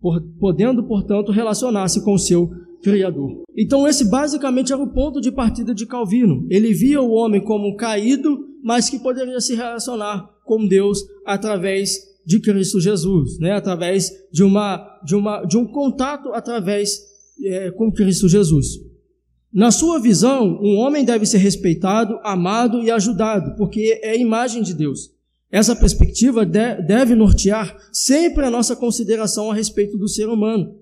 por, 0.00 0.20
podendo, 0.38 0.84
portanto, 0.84 1.32
relacionar-se 1.32 2.04
com 2.04 2.14
o 2.14 2.18
seu 2.18 2.50
Criador. 2.84 3.44
Então, 3.56 3.88
esse 3.88 4.04
basicamente 4.04 4.70
era 4.70 4.82
o 4.82 4.92
ponto 4.92 5.18
de 5.18 5.32
partida 5.32 5.74
de 5.74 5.86
Calvino. 5.86 6.46
Ele 6.50 6.74
via 6.74 7.00
o 7.00 7.12
homem 7.12 7.42
como 7.42 7.74
caído, 7.76 8.46
mas 8.64 8.88
que 8.88 8.98
poderia 8.98 9.38
se 9.42 9.54
relacionar 9.54 10.26
com 10.42 10.66
Deus 10.66 11.04
através 11.26 11.98
de 12.24 12.40
Cristo 12.40 12.80
Jesus, 12.80 13.38
né? 13.38 13.52
através 13.52 14.10
de, 14.32 14.42
uma, 14.42 14.98
de, 15.04 15.14
uma, 15.14 15.44
de 15.44 15.58
um 15.58 15.66
contato 15.66 16.30
através 16.32 16.98
é, 17.44 17.70
com 17.72 17.92
Cristo 17.92 18.26
Jesus. 18.26 18.68
Na 19.52 19.70
sua 19.70 20.00
visão, 20.00 20.58
um 20.62 20.78
homem 20.78 21.04
deve 21.04 21.26
ser 21.26 21.36
respeitado, 21.36 22.18
amado 22.24 22.82
e 22.82 22.90
ajudado, 22.90 23.54
porque 23.56 24.00
é 24.02 24.12
a 24.12 24.16
imagem 24.16 24.62
de 24.62 24.72
Deus. 24.72 25.12
Essa 25.52 25.76
perspectiva 25.76 26.44
deve 26.44 27.14
nortear 27.14 27.76
sempre 27.92 28.46
a 28.46 28.50
nossa 28.50 28.74
consideração 28.74 29.50
a 29.50 29.54
respeito 29.54 29.98
do 29.98 30.08
ser 30.08 30.26
humano. 30.28 30.74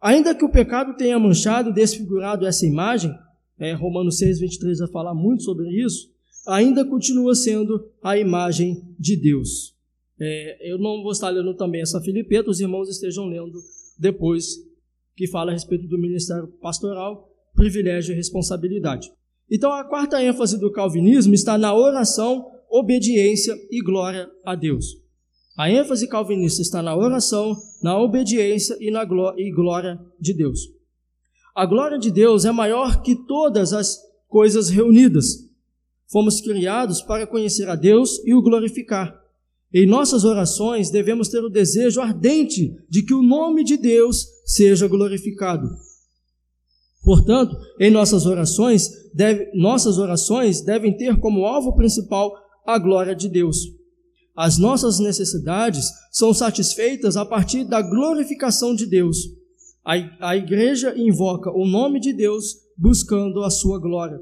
Ainda 0.00 0.34
que 0.34 0.44
o 0.44 0.50
pecado 0.50 0.96
tenha 0.96 1.18
manchado, 1.18 1.72
desfigurado 1.72 2.46
essa 2.46 2.64
imagem, 2.64 3.12
é, 3.58 3.72
Romanos 3.72 4.18
6, 4.18 4.38
23 4.38 4.78
vai 4.78 4.88
falar 4.88 5.14
muito 5.14 5.42
sobre 5.42 5.68
isso, 5.84 6.13
ainda 6.46 6.84
continua 6.84 7.34
sendo 7.34 7.90
a 8.02 8.18
imagem 8.18 8.82
de 8.98 9.16
Deus. 9.16 9.74
É, 10.20 10.72
eu 10.72 10.78
não 10.78 11.02
vou 11.02 11.12
estar 11.12 11.30
lendo 11.30 11.56
também 11.56 11.80
essa 11.80 12.00
Filipeta, 12.00 12.50
os 12.50 12.60
irmãos 12.60 12.88
estejam 12.88 13.26
lendo 13.26 13.58
depois, 13.98 14.56
que 15.16 15.26
fala 15.26 15.50
a 15.50 15.54
respeito 15.54 15.86
do 15.86 15.98
ministério 15.98 16.48
pastoral, 16.60 17.30
privilégio 17.54 18.12
e 18.12 18.16
responsabilidade. 18.16 19.10
Então, 19.50 19.72
a 19.72 19.84
quarta 19.84 20.22
ênfase 20.22 20.58
do 20.58 20.72
calvinismo 20.72 21.34
está 21.34 21.58
na 21.58 21.74
oração, 21.74 22.46
obediência 22.70 23.54
e 23.70 23.80
glória 23.82 24.28
a 24.44 24.54
Deus. 24.54 24.86
A 25.56 25.70
ênfase 25.70 26.08
calvinista 26.08 26.62
está 26.62 26.82
na 26.82 26.96
oração, 26.96 27.54
na 27.82 27.96
obediência 27.96 28.76
e 28.80 28.90
na 28.90 29.04
glória 29.04 30.00
de 30.18 30.32
Deus. 30.32 30.60
A 31.54 31.64
glória 31.64 31.96
de 31.98 32.10
Deus 32.10 32.44
é 32.44 32.50
maior 32.50 33.02
que 33.02 33.14
todas 33.14 33.72
as 33.72 33.96
coisas 34.26 34.68
reunidas. 34.68 35.43
Fomos 36.10 36.40
criados 36.40 37.02
para 37.02 37.26
conhecer 37.26 37.68
a 37.68 37.74
Deus 37.74 38.20
e 38.24 38.34
o 38.34 38.42
glorificar. 38.42 39.14
Em 39.72 39.86
nossas 39.86 40.24
orações 40.24 40.90
devemos 40.90 41.28
ter 41.28 41.42
o 41.42 41.48
desejo 41.48 42.00
ardente 42.00 42.72
de 42.88 43.02
que 43.02 43.12
o 43.12 43.22
nome 43.22 43.64
de 43.64 43.76
Deus 43.76 44.24
seja 44.44 44.86
glorificado. 44.86 45.68
Portanto, 47.02 47.56
em 47.80 47.90
nossas 47.90 48.24
orações, 48.24 48.88
deve, 49.12 49.50
nossas 49.52 49.98
orações 49.98 50.62
devem 50.62 50.96
ter 50.96 51.18
como 51.18 51.44
alvo 51.44 51.74
principal 51.74 52.32
a 52.66 52.78
glória 52.78 53.14
de 53.14 53.28
Deus. 53.28 53.58
As 54.36 54.58
nossas 54.58 54.98
necessidades 54.98 55.86
são 56.10 56.32
satisfeitas 56.32 57.16
a 57.16 57.24
partir 57.24 57.64
da 57.64 57.82
glorificação 57.82 58.74
de 58.74 58.86
Deus. 58.86 59.18
A, 59.84 59.94
a 60.30 60.36
igreja 60.36 60.94
invoca 60.96 61.50
o 61.50 61.66
nome 61.66 62.00
de 62.00 62.12
Deus 62.12 62.54
buscando 62.76 63.42
a 63.42 63.50
sua 63.50 63.78
glória. 63.78 64.20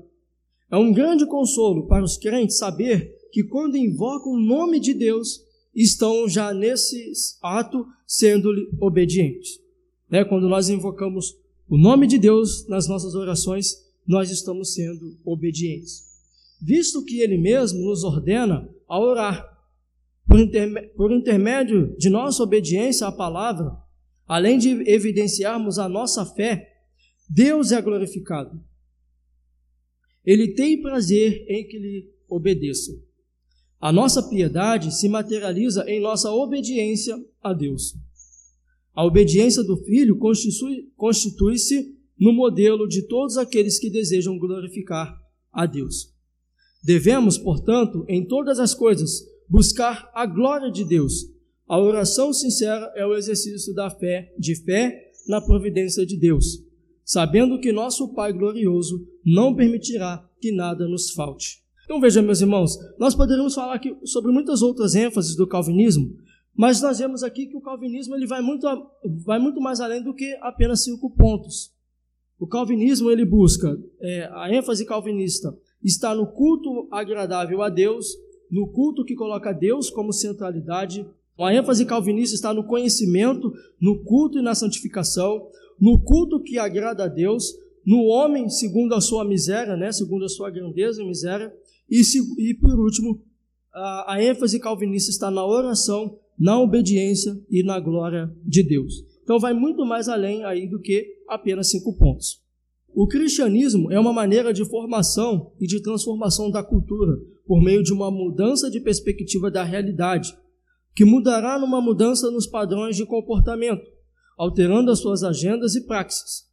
É 0.73 0.77
um 0.77 0.91
grande 0.91 1.27
consolo 1.27 1.87
para 1.87 2.03
os 2.03 2.17
crentes 2.17 2.57
saber 2.57 3.15
que 3.31 3.45
quando 3.45 3.77
invocam 3.77 4.33
o 4.33 4.41
nome 4.41 4.81
de 4.81 4.95
Deus, 4.95 5.45
estão 5.75 6.27
já 6.27 6.55
nesse 6.55 7.13
ato 7.43 7.87
sendo 8.07 8.51
obedientes. 8.81 9.61
Né? 10.11 10.25
Quando 10.25 10.49
nós 10.49 10.71
invocamos 10.71 11.37
o 11.69 11.77
nome 11.77 12.07
de 12.07 12.19
Deus 12.19 12.67
nas 12.69 12.89
nossas 12.89 13.15
orações, 13.15 13.75
nós 14.07 14.31
estamos 14.31 14.73
sendo 14.73 15.19
obedientes. 15.25 16.05
Visto 16.61 17.05
que 17.05 17.21
Ele 17.21 17.37
mesmo 17.37 17.85
nos 17.85 18.03
ordena 18.03 18.67
a 18.89 18.99
orar, 18.99 19.47
por, 20.27 20.39
por 20.97 21.13
intermédio 21.13 21.95
de 21.99 22.09
nossa 22.09 22.43
obediência 22.43 23.07
à 23.07 23.13
palavra, 23.13 23.77
além 24.27 24.57
de 24.57 24.71
evidenciarmos 24.91 25.79
a 25.79 25.87
nossa 25.87 26.25
fé, 26.25 26.67
Deus 27.29 27.73
é 27.73 27.83
glorificado. 27.83 28.72
Ele 30.25 30.55
tem 30.55 30.81
prazer 30.81 31.45
em 31.49 31.67
que 31.67 31.79
lhe 31.79 32.11
obedeçam. 32.29 32.95
A 33.81 33.93
nossa 33.93 34.23
piedade 34.23 34.95
se 34.95 35.09
materializa 35.09 35.85
em 35.89 36.01
nossa 36.01 36.31
obediência 36.31 37.17
a 37.43 37.53
Deus. 37.53 37.97
A 38.95 39.05
obediência 39.05 39.65
do 39.65 39.77
Filho 39.79 40.17
constitui-se 40.97 41.97
no 42.19 42.33
modelo 42.33 42.87
de 42.87 43.03
todos 43.09 43.37
aqueles 43.37 43.81
que 43.81 43.91
desejam 43.91 44.39
glorificar 44.39 45.19
a 45.53 45.67
Deus. 45.67 46.13
Devemos, 46.85 47.37
portanto, 47.39 48.05
em 48.09 48.25
todas 48.25 48.61
as 48.61 48.75
coisas, 48.75 49.25
buscar 49.49 50.11
a 50.15 50.27
glória 50.27 50.71
de 50.71 50.85
Deus. 50.85 51.27
A 51.67 51.79
oração 51.81 52.33
sincera 52.33 52.93
é 52.95 53.05
o 53.05 53.15
exercício 53.15 53.75
da 53.75 53.91
fé, 53.91 54.33
de 54.39 54.55
fé 54.55 55.11
na 55.27 55.41
providência 55.41 56.05
de 56.07 56.17
Deus, 56.17 56.63
sabendo 57.05 57.59
que 57.61 57.73
nosso 57.73 58.15
Pai 58.15 58.33
glorioso 58.33 59.09
não 59.25 59.55
permitirá 59.55 60.29
que 60.41 60.53
nada 60.53 60.87
nos 60.89 61.13
falte. 61.13 61.63
Então 61.85 62.01
veja, 62.01 62.23
meus 62.23 62.41
irmãos, 62.41 62.79
nós 62.99 63.15
poderíamos 63.15 63.55
falar 63.55 63.75
aqui 63.75 63.95
sobre 64.05 64.33
muitas 64.33 64.63
outras 64.63 64.95
ênfases 64.95 65.37
do 65.37 65.47
calvinismo, 65.47 66.17
mas 66.55 66.81
nós 66.81 66.99
vemos 66.99 67.23
aqui 67.23 67.47
que 67.47 67.57
o 67.57 67.61
calvinismo 67.61 68.15
ele 68.15 68.27
vai, 68.27 68.41
muito, 68.41 68.67
vai 69.25 69.39
muito 69.39 69.61
mais 69.61 69.81
além 69.81 70.03
do 70.03 70.15
que 70.15 70.37
apenas 70.41 70.85
cinco 70.85 71.11
pontos. 71.11 71.73
O 72.39 72.47
calvinismo 72.47 73.11
ele 73.11 73.25
busca, 73.25 73.79
é, 74.01 74.29
a 74.33 74.53
ênfase 74.53 74.85
calvinista 74.85 75.57
está 75.83 76.15
no 76.15 76.27
culto 76.27 76.89
agradável 76.91 77.63
a 77.63 77.69
Deus, 77.69 78.07
no 78.51 78.67
culto 78.69 79.05
que 79.05 79.15
coloca 79.15 79.53
Deus 79.53 79.91
como 79.91 80.13
centralidade. 80.13 81.07
A 81.39 81.55
ênfase 81.55 81.87
calvinista 81.87 82.35
está 82.35 82.53
no 82.53 82.65
conhecimento, 82.65 83.53
no 83.81 84.03
culto 84.05 84.39
e 84.39 84.43
na 84.43 84.55
santificação, 84.55 85.49
no 85.81 86.01
culto 86.03 86.43
que 86.43 86.59
agrada 86.59 87.05
a 87.05 87.09
Deus, 87.09 87.55
no 87.87 88.05
homem 88.05 88.49
segundo 88.49 88.95
a 88.95 89.01
sua 89.01 89.25
miséria, 89.25 89.77
né, 89.77 89.91
segundo 89.93 90.25
a 90.25 90.29
sua 90.29 90.51
grandeza 90.51 91.03
e 91.03 91.07
miséria, 91.07 91.53
e, 91.91 92.01
e 92.39 92.55
por 92.55 92.79
último, 92.79 93.23
a, 93.73 94.15
a 94.15 94.23
ênfase 94.23 94.61
calvinista 94.61 95.11
está 95.11 95.31
na 95.31 95.45
oração, 95.45 96.19
na 96.39 96.61
obediência 96.61 97.39
e 97.51 97.63
na 97.63 97.79
glória 97.81 98.33
de 98.45 98.63
Deus. 98.63 99.05
Então 99.23 99.39
vai 99.39 99.53
muito 99.53 99.85
mais 99.85 100.09
além 100.09 100.45
aí 100.45 100.69
do 100.69 100.81
que 100.81 101.07
apenas 101.29 101.71
cinco 101.71 101.97
pontos. 101.97 102.43
O 102.95 103.07
cristianismo 103.07 103.91
é 103.91 103.99
uma 103.99 104.13
maneira 104.13 104.53
de 104.53 104.65
formação 104.65 105.53
e 105.59 105.67
de 105.67 105.81
transformação 105.81 106.51
da 106.51 106.63
cultura 106.63 107.17
por 107.47 107.63
meio 107.63 107.83
de 107.83 107.93
uma 107.93 108.11
mudança 108.11 108.71
de 108.71 108.81
perspectiva 108.81 109.51
da 109.51 109.65
realidade, 109.65 110.35
que 110.95 111.05
mudará 111.05 111.59
numa 111.59 111.81
mudança 111.81 112.31
nos 112.31 112.47
padrões 112.47 112.97
de 112.97 113.07
comportamento, 113.07 113.83
alterando 114.37 114.91
as 114.91 114.99
suas 114.99 115.23
agendas 115.23 115.75
e 115.75 115.87
praxis. 115.87 116.52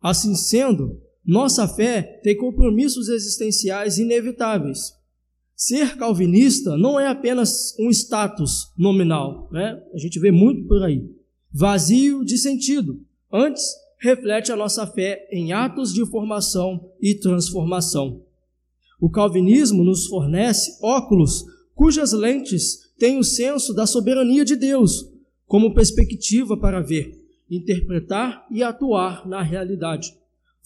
Assim 0.00 0.34
sendo, 0.34 1.00
nossa 1.24 1.66
fé 1.66 2.20
tem 2.22 2.36
compromissos 2.36 3.08
existenciais 3.08 3.98
inevitáveis, 3.98 4.96
Ser 5.56 5.96
calvinista 5.96 6.76
não 6.76 7.00
é 7.00 7.08
apenas 7.08 7.74
um 7.80 7.88
status 7.88 8.74
nominal, 8.76 9.48
né? 9.50 9.82
A 9.94 9.98
gente 9.98 10.20
vê 10.20 10.30
muito 10.30 10.68
por 10.68 10.82
aí. 10.82 11.02
Vazio 11.50 12.22
de 12.26 12.36
sentido. 12.36 13.00
Antes, 13.32 13.64
reflete 13.98 14.52
a 14.52 14.56
nossa 14.56 14.86
fé 14.86 15.26
em 15.32 15.54
atos 15.54 15.94
de 15.94 16.04
formação 16.04 16.90
e 17.00 17.14
transformação. 17.14 18.22
O 19.00 19.08
calvinismo 19.08 19.82
nos 19.82 20.06
fornece 20.06 20.76
óculos 20.82 21.42
cujas 21.74 22.12
lentes 22.12 22.92
têm 22.98 23.18
o 23.18 23.24
senso 23.24 23.72
da 23.72 23.86
soberania 23.86 24.44
de 24.44 24.56
Deus 24.56 25.10
como 25.46 25.74
perspectiva 25.74 26.58
para 26.58 26.82
ver, 26.82 27.18
interpretar 27.50 28.46
e 28.50 28.62
atuar 28.62 29.26
na 29.26 29.42
realidade. 29.42 30.12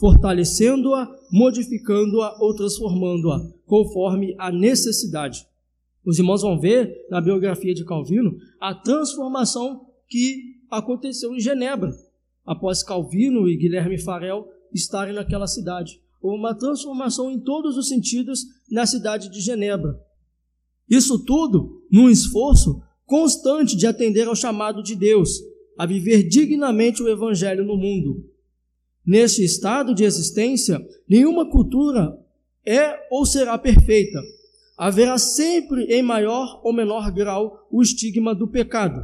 fortalecendo-a, 0.01 1.07
modificando-a 1.31 2.43
ou 2.43 2.57
transformando-a, 2.57 3.39
conforme 3.67 4.35
a 4.39 4.51
necessidade. 4.51 5.47
Os 6.05 6.19
irmãos 6.19 6.41
vão 6.41 6.59
ver 6.59 7.07
na 7.11 7.21
biografia 7.21 7.75
de 7.75 7.85
Calvino 7.85 8.35
a 8.59 8.75
transformação 8.75 9.87
que 10.09 10.57
aconteceu 10.71 11.35
em 11.35 11.41
Genebra, 11.41 11.93
após 12.47 12.83
Calvino 12.83 13.47
e 13.47 13.57
Guilherme 13.59 13.99
Farel 13.99 14.49
estarem 14.73 15.15
naquela 15.15 15.47
cidade. 15.47 16.01
Uma 16.23 16.55
transformação 16.55 17.31
em 17.31 17.39
todos 17.39 17.77
os 17.77 17.87
sentidos 17.89 18.47
na 18.71 18.87
cidade 18.87 19.31
de 19.31 19.41
Genebra. 19.41 20.01
Isso 20.89 21.23
tudo 21.25 21.85
num 21.93 22.09
esforço 22.09 22.83
constante 23.05 23.77
de 23.77 23.87
atender 23.87 24.27
ao 24.27 24.35
chamado 24.35 24.83
de 24.83 24.97
Deus, 24.97 25.41
a 25.81 25.87
viver 25.87 26.25
dignamente 26.25 27.03
o 27.03 27.09
Evangelho 27.09 27.65
no 27.65 27.75
mundo. 27.75 28.23
Neste 29.03 29.43
estado 29.43 29.95
de 29.95 30.05
existência, 30.05 30.79
nenhuma 31.09 31.49
cultura 31.49 32.19
é 32.67 32.99
ou 33.11 33.25
será 33.25 33.57
perfeita. 33.57 34.21
Haverá 34.77 35.17
sempre, 35.17 35.85
em 35.85 36.03
maior 36.03 36.61
ou 36.63 36.71
menor 36.71 37.11
grau, 37.11 37.67
o 37.73 37.81
estigma 37.81 38.35
do 38.35 38.47
pecado. 38.47 39.01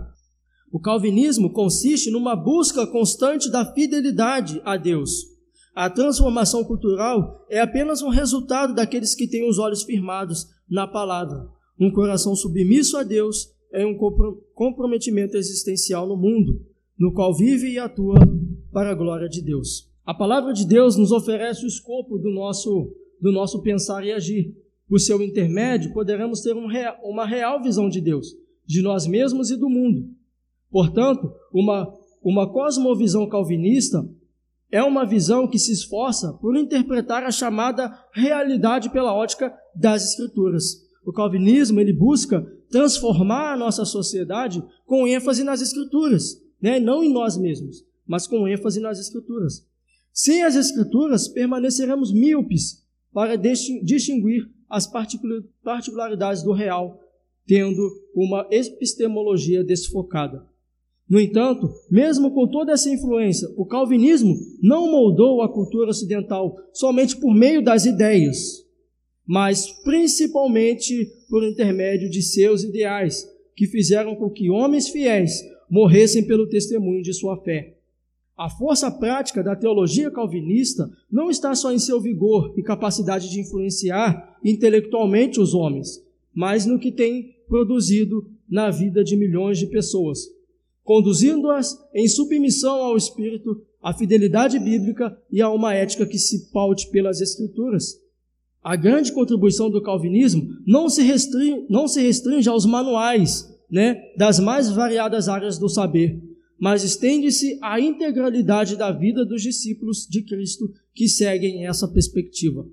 O 0.70 0.78
calvinismo 0.78 1.50
consiste 1.50 2.10
numa 2.10 2.36
busca 2.36 2.86
constante 2.86 3.50
da 3.50 3.72
fidelidade 3.72 4.60
a 4.62 4.76
Deus. 4.76 5.24
A 5.74 5.88
transformação 5.88 6.62
cultural 6.62 7.46
é 7.48 7.58
apenas 7.58 8.02
um 8.02 8.10
resultado 8.10 8.74
daqueles 8.74 9.14
que 9.14 9.26
têm 9.26 9.48
os 9.48 9.58
olhos 9.58 9.82
firmados 9.82 10.46
na 10.68 10.86
palavra. 10.86 11.48
Um 11.80 11.90
coração 11.90 12.36
submisso 12.36 12.98
a 12.98 13.02
Deus 13.02 13.55
é 13.72 13.84
um 13.86 13.96
comprometimento 14.54 15.36
existencial 15.36 16.06
no 16.06 16.16
mundo, 16.16 16.60
no 16.98 17.12
qual 17.12 17.34
vive 17.34 17.72
e 17.72 17.78
atua 17.78 18.18
para 18.72 18.90
a 18.90 18.94
glória 18.94 19.28
de 19.28 19.42
Deus. 19.42 19.90
A 20.04 20.14
palavra 20.14 20.52
de 20.52 20.66
Deus 20.66 20.96
nos 20.96 21.10
oferece 21.10 21.64
o 21.64 21.68
escopo 21.68 22.16
do 22.16 22.30
nosso, 22.30 22.94
do 23.20 23.32
nosso 23.32 23.60
pensar 23.62 24.04
e 24.04 24.12
agir. 24.12 24.54
Por 24.88 25.00
seu 25.00 25.20
intermédio, 25.20 25.92
poderemos 25.92 26.40
ter 26.40 26.54
um 26.54 26.66
real, 26.66 26.96
uma 27.02 27.26
real 27.26 27.60
visão 27.60 27.88
de 27.88 28.00
Deus, 28.00 28.28
de 28.64 28.82
nós 28.82 29.06
mesmos 29.06 29.50
e 29.50 29.56
do 29.56 29.68
mundo. 29.68 30.08
Portanto, 30.70 31.32
uma, 31.52 31.92
uma 32.22 32.52
cosmovisão 32.52 33.28
calvinista 33.28 34.08
é 34.70 34.82
uma 34.82 35.04
visão 35.04 35.48
que 35.48 35.58
se 35.58 35.72
esforça 35.72 36.32
por 36.34 36.56
interpretar 36.56 37.24
a 37.24 37.30
chamada 37.30 37.92
realidade 38.12 38.90
pela 38.90 39.14
ótica 39.14 39.52
das 39.74 40.10
Escrituras. 40.10 40.85
O 41.06 41.12
calvinismo 41.12 41.80
ele 41.80 41.92
busca 41.92 42.42
transformar 42.68 43.52
a 43.52 43.56
nossa 43.56 43.84
sociedade 43.84 44.60
com 44.84 45.06
ênfase 45.06 45.44
nas 45.44 45.62
Escrituras, 45.62 46.42
né? 46.60 46.80
não 46.80 47.04
em 47.04 47.12
nós 47.12 47.36
mesmos, 47.36 47.86
mas 48.04 48.26
com 48.26 48.48
ênfase 48.48 48.80
nas 48.80 48.98
Escrituras. 48.98 49.64
Sem 50.12 50.42
as 50.42 50.56
Escrituras, 50.56 51.28
permaneceremos 51.28 52.12
míopes 52.12 52.84
para 53.12 53.36
distinguir 53.36 54.50
as 54.68 54.90
particularidades 55.62 56.42
do 56.42 56.52
real, 56.52 57.00
tendo 57.46 57.88
uma 58.12 58.44
epistemologia 58.50 59.62
desfocada. 59.62 60.44
No 61.08 61.20
entanto, 61.20 61.72
mesmo 61.88 62.32
com 62.32 62.48
toda 62.48 62.72
essa 62.72 62.90
influência, 62.90 63.48
o 63.56 63.64
calvinismo 63.64 64.34
não 64.60 64.90
moldou 64.90 65.40
a 65.40 65.48
cultura 65.48 65.90
ocidental 65.90 66.56
somente 66.72 67.16
por 67.16 67.32
meio 67.32 67.62
das 67.62 67.86
ideias, 67.86 68.65
mas 69.26 69.70
principalmente 69.82 71.10
por 71.28 71.42
intermédio 71.42 72.08
de 72.08 72.22
seus 72.22 72.62
ideais, 72.62 73.28
que 73.54 73.66
fizeram 73.66 74.14
com 74.14 74.30
que 74.30 74.50
homens 74.50 74.88
fiéis 74.88 75.42
morressem 75.68 76.24
pelo 76.24 76.48
testemunho 76.48 77.02
de 77.02 77.12
sua 77.12 77.36
fé. 77.42 77.74
A 78.36 78.50
força 78.50 78.90
prática 78.90 79.42
da 79.42 79.56
teologia 79.56 80.10
calvinista 80.10 80.90
não 81.10 81.30
está 81.30 81.54
só 81.54 81.72
em 81.72 81.78
seu 81.78 82.00
vigor 82.00 82.52
e 82.56 82.62
capacidade 82.62 83.30
de 83.30 83.40
influenciar 83.40 84.38
intelectualmente 84.44 85.40
os 85.40 85.54
homens, 85.54 86.02
mas 86.34 86.66
no 86.66 86.78
que 86.78 86.92
tem 86.92 87.34
produzido 87.48 88.30
na 88.48 88.70
vida 88.70 89.02
de 89.02 89.16
milhões 89.16 89.58
de 89.58 89.66
pessoas, 89.66 90.20
conduzindo-as 90.84 91.76
em 91.94 92.06
submissão 92.06 92.76
ao 92.76 92.96
Espírito, 92.96 93.62
à 93.82 93.94
fidelidade 93.94 94.58
bíblica 94.58 95.16
e 95.32 95.40
a 95.40 95.48
uma 95.50 95.74
ética 95.74 96.04
que 96.04 96.18
se 96.18 96.52
paute 96.52 96.90
pelas 96.90 97.20
Escrituras. 97.22 97.98
A 98.66 98.74
grande 98.74 99.12
contribuição 99.12 99.70
do 99.70 99.80
calvinismo 99.80 100.48
não 100.66 100.88
se 100.88 101.00
restringe, 101.00 101.64
não 101.70 101.86
se 101.86 102.02
restringe 102.02 102.48
aos 102.48 102.66
manuais 102.66 103.48
né, 103.70 103.96
das 104.18 104.40
mais 104.40 104.68
variadas 104.68 105.28
áreas 105.28 105.56
do 105.56 105.68
saber, 105.68 106.20
mas 106.58 106.82
estende-se 106.82 107.60
à 107.62 107.78
integralidade 107.78 108.74
da 108.74 108.90
vida 108.90 109.24
dos 109.24 109.40
discípulos 109.40 110.04
de 110.10 110.20
Cristo 110.22 110.68
que 110.92 111.08
seguem 111.08 111.64
essa 111.64 111.86
perspectiva. 111.86 112.66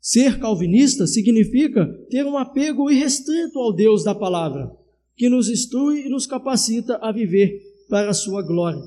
Ser 0.00 0.40
calvinista 0.40 1.06
significa 1.06 1.86
ter 2.10 2.26
um 2.26 2.36
apego 2.36 2.90
irrestrito 2.90 3.60
ao 3.60 3.72
Deus 3.72 4.02
da 4.02 4.16
palavra, 4.16 4.68
que 5.14 5.28
nos 5.28 5.48
instrui 5.48 6.06
e 6.06 6.08
nos 6.08 6.26
capacita 6.26 6.98
a 7.00 7.12
viver 7.12 7.62
para 7.88 8.10
a 8.10 8.14
sua 8.14 8.42
glória, 8.42 8.82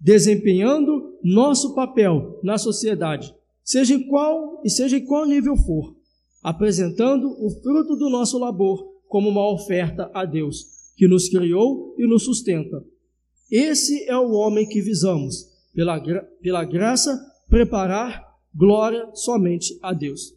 desempenhando 0.00 1.18
nosso 1.24 1.74
papel 1.74 2.38
na 2.44 2.56
sociedade, 2.56 3.34
seja 3.68 3.94
em 3.94 4.06
qual 4.08 4.62
e 4.64 4.70
seja 4.70 4.96
em 4.96 5.04
qual 5.04 5.26
nível 5.26 5.56
for, 5.56 5.96
apresentando 6.42 7.28
o 7.28 7.50
fruto 7.62 7.96
do 7.96 8.08
nosso 8.08 8.38
labor 8.38 8.84
como 9.06 9.28
uma 9.28 9.50
oferta 9.50 10.10
a 10.14 10.24
Deus, 10.24 10.92
que 10.96 11.06
nos 11.06 11.28
criou 11.28 11.94
e 11.98 12.06
nos 12.06 12.24
sustenta 12.24 12.82
esse 13.50 14.04
é 14.06 14.16
o 14.16 14.32
homem 14.32 14.68
que 14.68 14.82
visamos, 14.82 15.46
pela, 15.74 15.98
gra 15.98 16.22
pela 16.42 16.64
graça, 16.64 17.18
preparar 17.48 18.22
glória 18.54 19.08
somente 19.14 19.78
a 19.82 19.94
Deus. 19.94 20.34